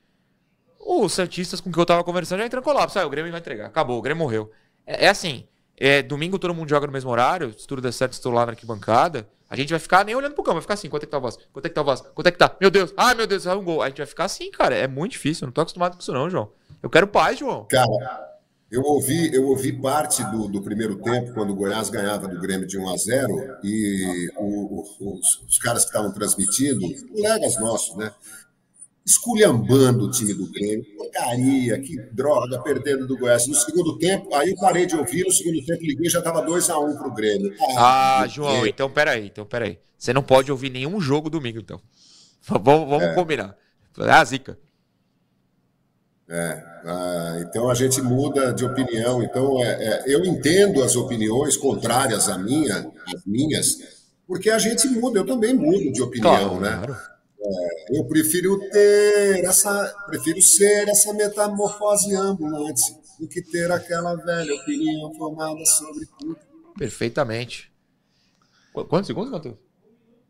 [0.80, 3.00] os Santistas com quem eu estava conversando já entrou em colapso.
[3.00, 3.66] Ah, o Grêmio vai entregar.
[3.66, 4.52] Acabou, o Grêmio morreu.
[4.86, 5.46] É, é assim,
[5.78, 8.52] é, domingo todo mundo joga no mesmo horário, se tudo der certo, estou lá na
[8.54, 9.28] arquibancada.
[9.50, 11.18] A gente vai ficar nem olhando pro campo, vai ficar assim, quanto é que tá
[11.20, 11.44] o Vasco?
[11.54, 12.08] Quanto é que tá o Vasco?
[12.16, 12.56] Quanto é que tá?
[12.60, 13.82] Meu Deus, ai meu Deus, sai um gol.
[13.82, 14.76] A gente vai ficar assim, cara.
[14.76, 16.50] É muito difícil, eu não tô acostumado com isso não, João.
[16.82, 17.66] Eu quero paz, João.
[17.70, 17.88] Cara,
[18.72, 22.66] eu ouvi, eu ouvi parte do, do primeiro tempo, quando o Goiás ganhava do Grêmio
[22.66, 26.82] de 1 a 0 e o- os, os caras que estavam transmitindo,
[27.14, 28.12] colegas nossos, né?
[29.06, 33.46] Esculhambando o time do Grêmio, porcaria, que droga, perdendo do Goiás.
[33.48, 36.70] No segundo tempo, aí eu parei de ouvir, no segundo tempo liguei já estava 2
[36.72, 37.54] a 1 pro Grêmio.
[37.78, 38.68] Ah, meu João, Deus.
[38.70, 39.78] então peraí, então peraí.
[39.98, 41.80] Você não pode ouvir nenhum jogo domingo, então.
[42.48, 43.14] Vamos, vamos É.
[43.14, 43.56] combinar.
[44.00, 44.58] É a zica.
[46.28, 49.22] É, ah, então a gente muda de opinião.
[49.24, 53.78] Então é, é, eu entendo as opiniões contrárias à minha, às minhas,
[54.28, 55.20] porque a gente muda.
[55.20, 56.82] Eu também mudo de opinião, né?
[57.48, 62.82] É, eu prefiro ter essa, prefiro ser essa metamorfose ambulante
[63.20, 66.38] do que ter aquela velha opinião formada sobre tudo.
[66.78, 67.72] Perfeitamente.
[68.74, 69.56] Qu- Quantos segundos, Matheus?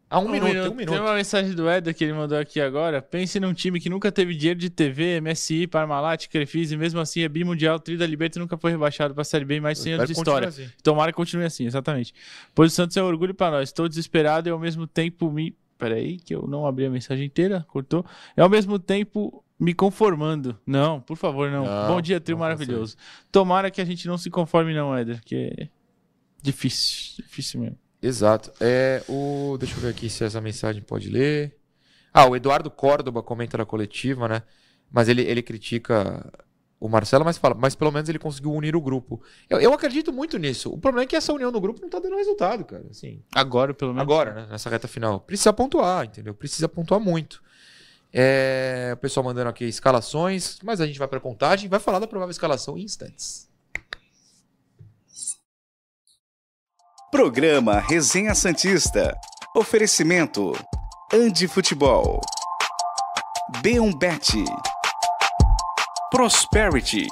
[0.07, 0.91] Ah, um, minuto, tem um minuto.
[0.91, 3.01] Tem uma mensagem do Éder que ele mandou aqui agora.
[3.01, 7.21] Pense num time que nunca teve dinheiro de TV, MSI, Parmalat, Crefis, e mesmo assim
[7.21, 9.93] é bimundial, Tri da Liberta e nunca foi rebaixado pra Série B em mais 100
[9.93, 10.47] anos de história.
[10.49, 10.69] assim.
[10.83, 12.13] Tomara que continue assim, exatamente.
[12.53, 13.69] Pois o Santos é um orgulho pra nós.
[13.69, 15.57] Estou desesperado e ao mesmo tempo me...
[15.77, 18.05] Peraí, que eu não abri a mensagem inteira, cortou.
[18.35, 20.57] E ao mesmo tempo me conformando.
[20.65, 21.65] Não, por favor, não.
[21.65, 22.95] Não, Bom dia, trio maravilhoso.
[23.31, 25.69] Tomara que a gente não se conforme não, Éder, que é
[26.41, 27.77] difícil, difícil mesmo.
[28.01, 28.51] Exato.
[28.59, 29.57] É, o...
[29.57, 31.57] Deixa eu ver aqui se essa mensagem pode ler.
[32.13, 34.43] Ah, o Eduardo Córdoba comenta na coletiva, né?
[34.91, 36.31] Mas ele, ele critica
[36.85, 39.21] o Marcelo, mas fala, mas pelo menos ele conseguiu unir o grupo.
[39.49, 40.69] Eu, eu acredito muito nisso.
[40.71, 42.85] O problema é que essa união no grupo não tá dando resultado, cara.
[42.89, 44.03] Assim, Agora, pelo menos.
[44.03, 44.47] agora, né?
[44.51, 45.19] Nessa reta final.
[45.19, 46.33] Precisa pontuar, entendeu?
[46.33, 47.41] Precisa pontuar muito.
[48.13, 51.99] É, o pessoal mandando aqui escalações, mas a gente vai pra contagem e vai falar
[51.99, 53.49] da provável escalação em instantes.
[57.11, 59.15] Programa Resenha Santista.
[59.55, 60.51] Oferecimento.
[61.13, 62.19] Andi Futebol.
[63.61, 64.43] B1Bet.
[66.11, 67.07] Prosperity.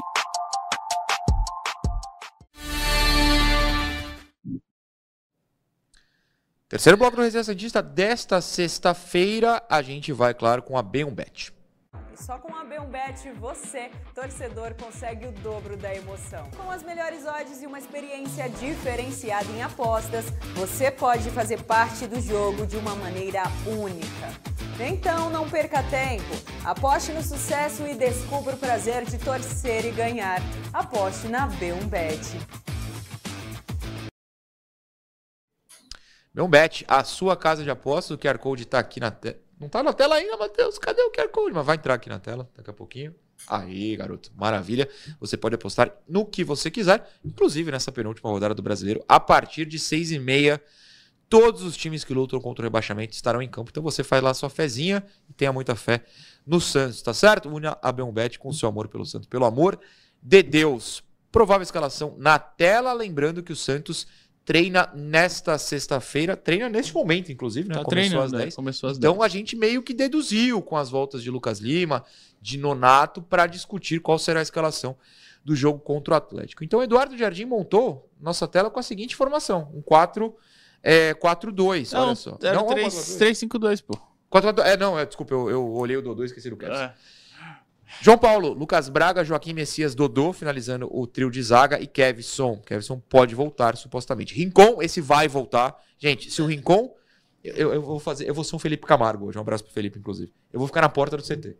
[6.70, 11.52] Terceiro bloco do Resenha Santista desta sexta-feira, a gente vai, claro, com a B1Bet.
[12.14, 16.47] E só com a B1Bet você, torcedor, consegue o dobro da emoção.
[16.55, 22.22] Com as melhores odds e uma experiência diferenciada em apostas, você pode fazer parte do
[22.22, 24.30] jogo de uma maneira única.
[24.80, 26.24] Então não perca tempo.
[26.64, 30.39] Aposte no sucesso e descubra o prazer de torcer e ganhar.
[30.72, 32.38] Aposte na B1Bet.
[36.36, 39.43] B1Bet, a sua casa de apostas, o QR Code tá aqui na tela.
[39.60, 40.78] Não tá na tela ainda, Matheus.
[40.78, 41.54] Cadê o QR Code?
[41.54, 43.16] Mas vai entrar aqui na tela daqui a pouquinho.
[43.47, 44.89] Aí, garoto, maravilha.
[45.20, 49.66] Você pode apostar no que você quiser, inclusive nessa penúltima rodada do Brasileiro, a partir
[49.66, 50.62] de seis e meia.
[51.30, 53.70] Todos os times que lutam contra o rebaixamento estarão em campo.
[53.72, 56.04] Então você faz lá sua fezinha e tenha muita fé
[56.45, 57.49] no Santos, tá certo?
[57.49, 59.28] Una a B1Bet com seu amor pelo Santos.
[59.28, 59.80] Pelo amor
[60.22, 61.04] de Deus.
[61.32, 62.93] Provável escalação na tela.
[62.93, 64.06] Lembrando que o Santos
[64.46, 66.36] treina nesta sexta-feira.
[66.36, 67.76] Treina neste momento, inclusive, né?
[67.76, 68.44] Tá treinando, né?
[68.44, 68.56] 10.
[68.56, 72.04] Começou às Então a gente meio que deduziu com as voltas de Lucas Lima,
[72.41, 74.98] de Nonato, para discutir qual será a escalação
[75.44, 76.64] do jogo contra o Atlético.
[76.64, 80.34] Então, Eduardo Jardim montou nossa tela com a seguinte formação: um 4
[80.82, 81.94] é, 4-2.
[81.94, 82.38] Não, olha só.
[82.41, 83.98] era Não, 3, 3-5-2, pô.
[84.30, 86.89] 4 É, não, é, desculpa, eu, eu olhei o Dodô e esqueci do Kevin.
[88.02, 92.58] João Paulo, Lucas Braga, Joaquim Messias, Dodô, finalizando o trio de zaga e Kevson.
[92.66, 94.34] Kevson pode voltar, supostamente.
[94.34, 95.76] Rincon, esse vai voltar.
[95.98, 96.94] Gente, se o Rincon.
[97.44, 98.28] Eu, eu vou fazer.
[98.28, 99.38] Eu vou ser um Felipe Camargo hoje.
[99.38, 100.32] Um abraço pro Felipe, inclusive.
[100.52, 101.58] Eu vou ficar na porta do CT.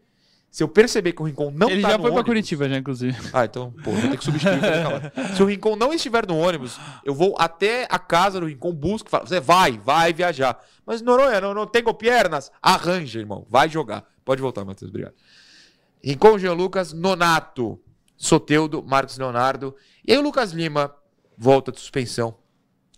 [0.50, 2.70] Se eu perceber que o Rincon não Ele tá já no foi pra ônibus- Curitiba,
[2.70, 3.18] já, inclusive.
[3.34, 5.36] Ah, então, pô, vou ter que substituir o.
[5.36, 9.10] Se o Rincon não estiver no ônibus, eu vou até a casa do Rincon, busco,
[9.10, 10.58] falo, você vai, vai viajar.
[10.86, 12.52] Mas Noronha, não, não tenho pernas.
[12.62, 13.46] Arranja, irmão.
[13.50, 14.06] Vai jogar.
[14.24, 14.90] Pode voltar, Matheus.
[14.90, 15.16] Obrigado.
[16.04, 17.80] Rincon, Jean Lucas, Nonato,
[18.18, 19.76] Soteudo, Marcos Leonardo.
[20.06, 20.94] E aí o Lucas Lima
[21.38, 22.38] volta de suspensão.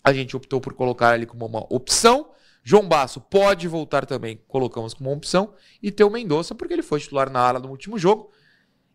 [0.03, 2.31] A gente optou por colocar ele como uma opção.
[2.63, 5.53] João Basso pode voltar também, colocamos como uma opção.
[5.81, 8.31] E ter o Mendonça, porque ele foi titular na ala no último jogo.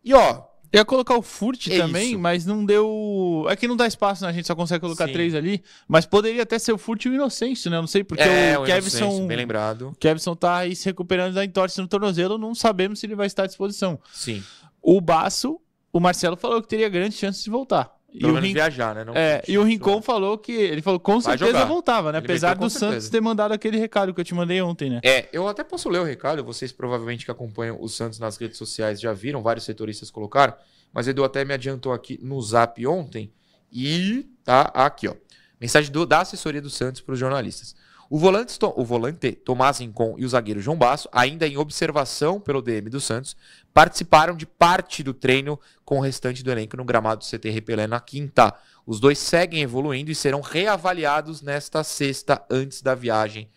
[0.04, 0.49] E ó.
[0.72, 2.18] Ia colocar o Furt É também, isso.
[2.18, 3.44] mas não deu.
[3.48, 4.30] É que não dá espaço, né?
[4.30, 5.12] A gente só consegue colocar Sim.
[5.12, 5.62] três ali.
[5.88, 7.76] Mas poderia até ser o Furt e o Inocêncio, né?
[7.76, 9.26] Eu não sei, porque É, o o Kevson.
[9.26, 9.88] Bem lembrado.
[9.88, 13.26] O Kevson tá aí se recuperando da entorse no tornozelo, não sabemos se ele vai
[13.26, 13.98] estar à disposição.
[14.12, 14.42] Sim.
[14.80, 15.60] O Baço,
[15.92, 17.90] o Marcelo falou que teria grandes chances de voltar.
[18.18, 19.04] Pelo o Rin- viajar, né?
[19.04, 20.52] Não é, e o Rincon falou que.
[20.52, 21.64] Ele falou com Vai certeza jogar.
[21.66, 22.18] voltava, né?
[22.18, 25.00] Ele Apesar do Santos ter mandado aquele recado que eu te mandei ontem, né?
[25.04, 28.58] É, eu até posso ler o recado, vocês provavelmente que acompanham o Santos nas redes
[28.58, 30.54] sociais já viram, vários setoristas colocaram,
[30.92, 33.30] mas Edu até me adiantou aqui no zap ontem
[33.72, 35.14] e tá aqui, ó.
[35.61, 37.76] Mensagem do- da assessoria do Santos para os jornalistas.
[38.12, 42.61] O volante, o volante Tomás Rincon e o zagueiro João Basso, ainda em observação pelo
[42.61, 43.36] DM do Santos,
[43.72, 47.86] participaram de parte do treino com o restante do elenco no gramado do CT Repelé
[47.86, 48.52] na quinta.
[48.84, 53.48] Os dois seguem evoluindo e serão reavaliados nesta sexta, antes da viagem.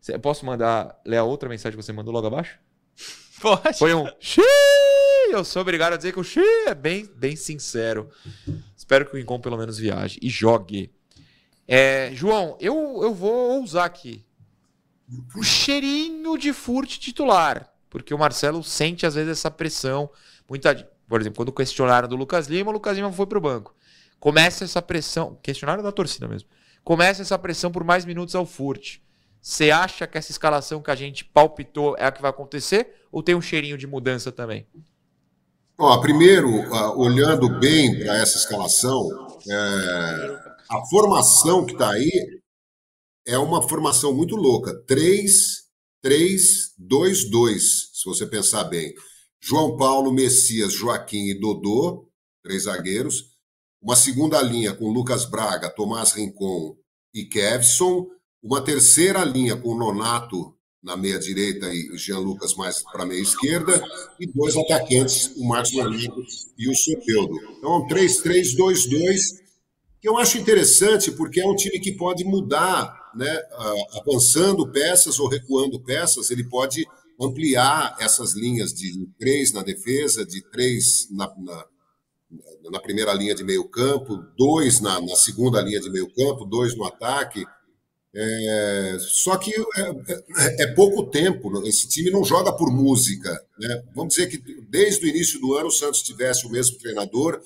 [0.00, 2.58] Cê- Posso mandar, ler a outra mensagem que você mandou logo abaixo?
[3.42, 3.78] Pode.
[3.78, 4.42] Foi um xiii.
[5.32, 8.08] Eu sou obrigado a dizer que o xiii é bem, bem sincero.
[8.74, 10.90] Espero que o Rincon pelo menos viaje e jogue.
[11.72, 14.24] É, João, eu, eu vou ousar aqui.
[15.36, 17.72] O cheirinho de furte titular.
[17.88, 20.10] Porque o Marcelo sente às vezes essa pressão.
[20.48, 20.74] Muita,
[21.08, 23.72] por exemplo, quando questionaram do Lucas Lima, o Lucas Lima foi pro banco.
[24.18, 25.38] Começa essa pressão.
[25.40, 26.48] Questionaram da torcida mesmo.
[26.82, 29.00] Começa essa pressão por mais minutos ao furte.
[29.40, 32.96] Você acha que essa escalação que a gente palpitou é a que vai acontecer?
[33.12, 34.66] Ou tem um cheirinho de mudança também?
[35.78, 39.08] Ó, primeiro, ah, olhando bem para essa escalação,
[39.48, 42.40] é, a formação que está aí
[43.26, 44.72] é uma formação muito louca.
[44.86, 45.64] 3,
[46.00, 48.94] 3, 2, 2, se você pensar bem.
[49.40, 52.08] João Paulo, Messias, Joaquim e Dodô,
[52.42, 53.30] três zagueiros.
[53.82, 56.76] Uma segunda linha com Lucas Braga, Tomás Rincon
[57.12, 58.06] e Kevson.
[58.40, 63.20] Uma terceira linha com Nonato na meia direita e Jean Lucas mais para a meia
[63.20, 63.82] esquerda.
[64.20, 66.24] E dois atacantes, o Marcos Leonardo
[66.56, 67.34] e o Soteudo.
[67.58, 69.49] Então, 3-3-2-2
[70.00, 73.42] que eu acho interessante porque é um time que pode mudar, né?
[74.00, 76.86] avançando peças ou recuando peças, ele pode
[77.20, 81.64] ampliar essas linhas de três na defesa, de três na, na,
[82.70, 86.74] na primeira linha de meio campo, dois na, na segunda linha de meio campo, dois
[86.76, 87.44] no ataque.
[88.12, 93.30] É, só que é, é- é pouco tempo, esse time não joga por música.
[93.58, 93.82] Né?
[93.94, 94.38] Vamos dizer que
[94.68, 97.40] desde o início do ano o Santos tivesse o mesmo treinador,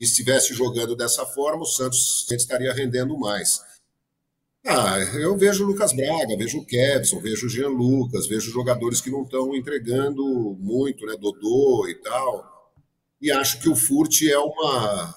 [0.00, 3.60] estivesse jogando dessa forma, o Santos estaria rendendo mais.
[4.66, 8.98] Ah, eu vejo o Lucas Braga, vejo o Kevson, vejo o Jean Lucas, vejo jogadores
[9.00, 10.24] que não estão entregando
[10.58, 11.16] muito, né?
[11.18, 12.72] Dodô e tal.
[13.20, 15.14] E acho que o Furt é uma.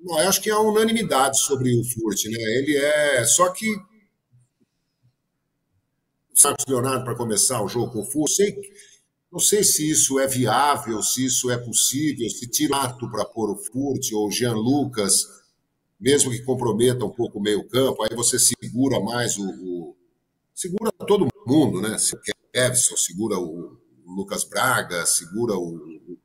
[0.00, 2.38] Não, acho que é uma unanimidade sobre o Furt, né?
[2.38, 3.24] Ele é.
[3.24, 3.68] Só que.
[6.32, 8.56] O Santos Leonardo para começar o jogo com o Furt, sei,
[9.32, 13.50] não sei se isso é viável, se isso é possível, se tira ato para pôr
[13.50, 15.26] o Furt ou Jean Lucas,
[15.98, 19.96] mesmo que comprometa um pouco o meio-campo, aí você segura mais o, o-
[20.54, 21.96] segura todo mundo, né?
[21.98, 22.20] Se o
[22.52, 23.76] Kevson segura o
[24.06, 25.78] Lucas Braga, segura o,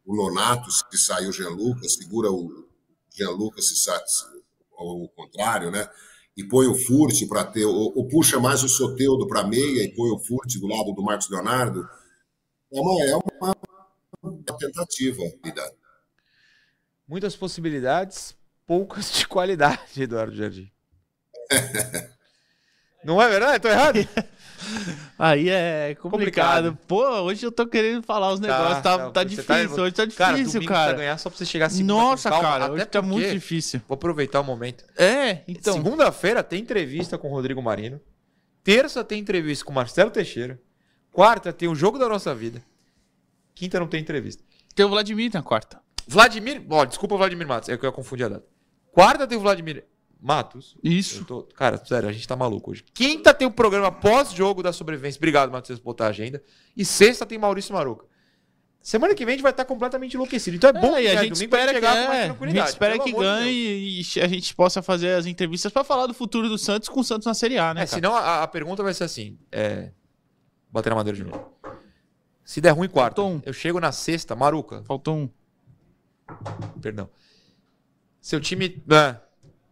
[0.05, 2.67] o Nonato se sair o Jean Lucas, segura o
[3.15, 3.99] Jean Lucas se sai
[4.77, 5.89] ou o contrário, né?
[6.35, 9.95] E põe o Furt para ter, ou, ou puxa mais o Soteudo para meia e
[9.95, 11.87] põe o Furt do lado do Marcos Leonardo.
[12.71, 13.55] É uma, é uma,
[14.21, 15.23] uma tentativa.
[17.07, 20.69] Muitas possibilidades, poucas de qualidade, Eduardo Jardim.
[23.03, 23.59] Não é verdade?
[23.61, 23.99] Tô errado?
[25.17, 26.71] Aí é complicado.
[26.71, 26.79] Complicado.
[26.87, 28.81] Pô, hoje eu tô querendo falar os negócios.
[28.81, 30.89] Tá, tá, você difícil, hoje tá Cara, difícil, domingo cara.
[30.89, 33.31] Pra ganhar só pra você chegar segunda Nossa, com calma, cara, até hoje tá muito
[33.31, 33.81] difícil.
[33.87, 34.83] Vou aproveitar o momento.
[34.97, 35.73] É, então.
[35.73, 38.01] Segunda-feira tem entrevista com o Rodrigo Marino.
[38.63, 40.59] Terça tem entrevista com o Marcelo Teixeira.
[41.17, 42.63] Quarta tem o jogo da nossa vida.
[43.55, 44.43] Quinta não tem entrevista.
[44.75, 45.81] Tem o Vladimir na quarta.
[46.07, 46.63] Vladimir.
[46.69, 47.69] Ó, desculpa, Vladimir Matos.
[47.69, 48.45] É que eu confundi a data.
[48.91, 49.83] Quarta tem o Vladimir
[50.21, 50.77] Matos.
[50.83, 51.25] Isso.
[51.25, 52.83] Tô- Cara, sério, a gente tá maluco hoje.
[52.93, 55.17] Quinta tem o programa pós-jogo da sobrevivência.
[55.17, 56.39] Obrigado, Matheus, por botar a agenda.
[56.75, 58.05] E sexta tem Maurício Maruca.
[58.79, 60.55] Semana que vem a gente vai estar completamente enlouquecido.
[60.55, 62.29] Então é bom É, e que a é gente espera que, chegar com mais é,
[62.29, 66.13] a gente espera que ganhe e a gente possa fazer as entrevistas pra falar do
[66.13, 67.81] futuro do Santos com o Santos na Série A, né?
[67.81, 69.89] É, senão a, a pergunta vai ser assim: é...
[70.71, 71.51] bater na madeira de novo.
[72.43, 73.21] Se der ruim, quarta.
[73.45, 74.83] Eu chego na sexta, Maruca.
[74.83, 75.29] Faltou um.
[76.81, 77.09] Perdão.
[78.21, 78.81] Seu time.
[78.89, 79.17] Ah,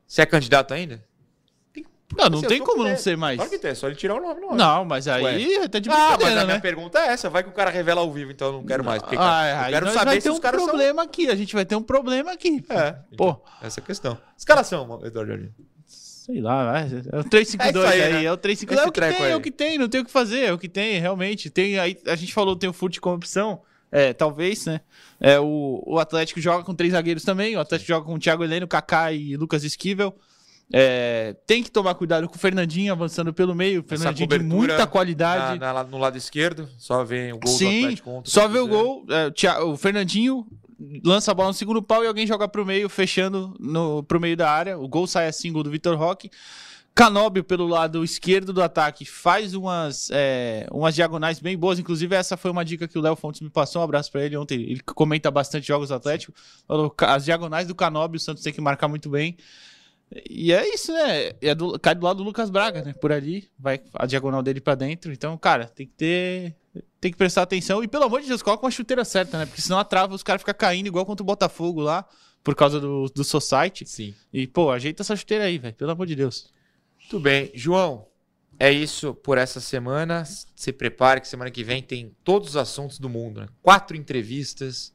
[0.06, 1.04] você é candidato ainda?
[2.16, 3.36] Não, não Assim, eu tem como com não ser mais.
[3.38, 4.56] Claro que tem, é só ele tirar o nome, não.
[4.56, 5.68] Não, mas aí Ué.
[5.68, 6.62] tá de Ah, mas brincadeira, a minha né?
[6.62, 9.02] pergunta é essa: vai que o cara revela ao vivo, então eu não quero mais.
[9.02, 11.28] Porque, Ah, cara, eu aí quero saber vai se ter os um caras problema aqui.
[11.30, 12.64] A gente vai ter um problema aqui.
[12.70, 12.92] É.
[13.18, 14.18] Pô, Essa é a questão.
[14.38, 15.54] Escalação, Eduardo Jardim.
[16.26, 18.24] Sei lá, é o 352 É aí, né?
[18.24, 18.80] é o 352.
[18.80, 19.36] É Esse o que tem, é aí.
[19.36, 21.50] o que tem, não tem o que fazer, é o que tem, realmente.
[21.50, 23.62] Tem aí, a gente falou, tem o fute como opção.
[23.92, 24.82] É, talvez, né?
[25.22, 27.56] É, o, o Atlético joga com três zagueiros também.
[27.56, 30.14] O Atlético joga com o Thiago Heleno, Kaká e Lucas Esquivel.
[30.74, 33.84] É, tem que tomar cuidado com o Fernandinho avançando pelo meio.
[33.88, 35.60] Fernandinho de muita qualidade.
[35.60, 38.32] na- na- no lado esquerdo, só vem o gol do Sim, Atlético contra.
[38.32, 39.06] só vê o gol.
[39.10, 40.46] é, o Fernandinho
[41.04, 44.36] lança a bola no segundo pau e alguém joga pro meio, fechando no, pro meio
[44.38, 44.78] da área.
[44.78, 46.30] O gol sai assim, gol do Vitor Roque.
[46.94, 51.78] Canóbio, pelo lado esquerdo do ataque, faz umas, é, umas diagonais bem boas.
[51.78, 53.82] Inclusive, essa foi uma dica que o Léo Fontes me passou.
[53.82, 54.62] Um abraço pra ele ontem.
[54.62, 56.34] Ele comenta bastante jogos do Atlético.
[56.66, 59.36] Falou, "Ca- as diagonais do Canóbio, o Santos tem que marcar muito bem.
[60.30, 61.34] E é isso, né?
[61.42, 62.94] É do, cai do lado do Lucas Braga, né?
[62.94, 65.12] Por ali, vai a diagonal dele pra dentro.
[65.12, 66.56] Então, cara, tem que ter.
[67.06, 67.84] Tem que prestar atenção.
[67.84, 69.46] E pelo amor de Deus, coloca uma chuteira certa, né?
[69.46, 72.04] Porque senão atrava, os caras ficam caindo igual contra o Botafogo lá,
[72.44, 73.86] por causa do, do Society.
[73.86, 74.16] Sim.
[74.34, 75.76] E, pô, ajeita essa chuteira aí, velho.
[75.76, 76.50] Pelo amor de Deus.
[77.00, 77.52] Muito bem.
[77.54, 78.08] João,
[78.60, 80.24] é isso por essa semana.
[80.56, 83.50] Se prepare que semana que vem tem todos os assuntos do mundo, né?
[83.62, 84.92] Quatro entrevistas,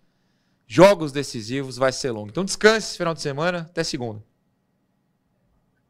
[0.66, 2.30] jogos decisivos, vai ser longo.
[2.30, 4.20] Então descanse esse final de semana, até segunda.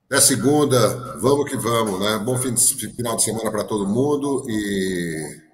[0.04, 2.18] Até segunda, vamos que vamos, né?
[2.18, 5.48] Bom fim de, final de semana para todo mundo e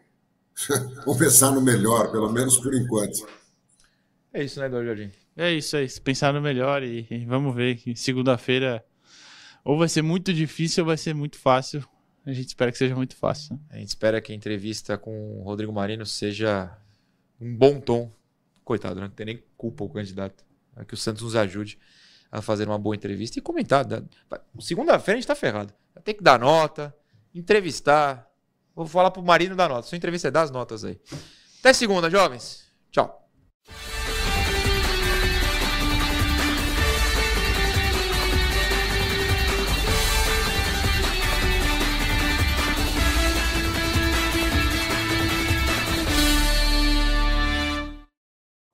[1.04, 3.26] vamos pensar no melhor, pelo menos por enquanto.
[4.32, 5.12] É isso, né, Eduardo Jardim?
[5.36, 6.00] É isso, é isso.
[6.00, 8.84] Pensar no melhor e, e vamos ver que segunda-feira
[9.64, 11.86] ou vai ser muito difícil ou vai ser muito fácil.
[12.24, 13.60] A gente espera que seja muito fácil.
[13.70, 16.76] A gente espera que a entrevista com o Rodrigo Marino seja
[17.40, 18.10] um bom tom.
[18.64, 19.02] Coitado, né?
[19.02, 20.44] não tem nem culpa o candidato.
[20.76, 21.78] É que o Santos nos ajude
[22.30, 23.86] a fazer uma boa entrevista e comentar.
[24.58, 25.72] Segunda-feira a gente tá ferrado.
[26.04, 26.94] Tem que dar nota,
[27.34, 28.28] entrevistar.
[28.76, 29.88] Vou falar pro Marino dar nota.
[29.88, 31.00] Sua entrevista é das notas aí.
[31.60, 32.66] Até segunda, jovens.
[32.90, 33.22] Tchau.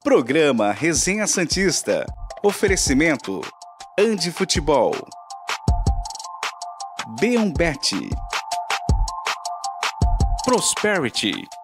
[0.03, 2.05] Programa Resenha Santista.
[2.43, 3.41] Oferecimento
[3.97, 4.93] Andi Futebol.
[7.21, 8.11] B1Bet.
[10.53, 11.62] Prosperity.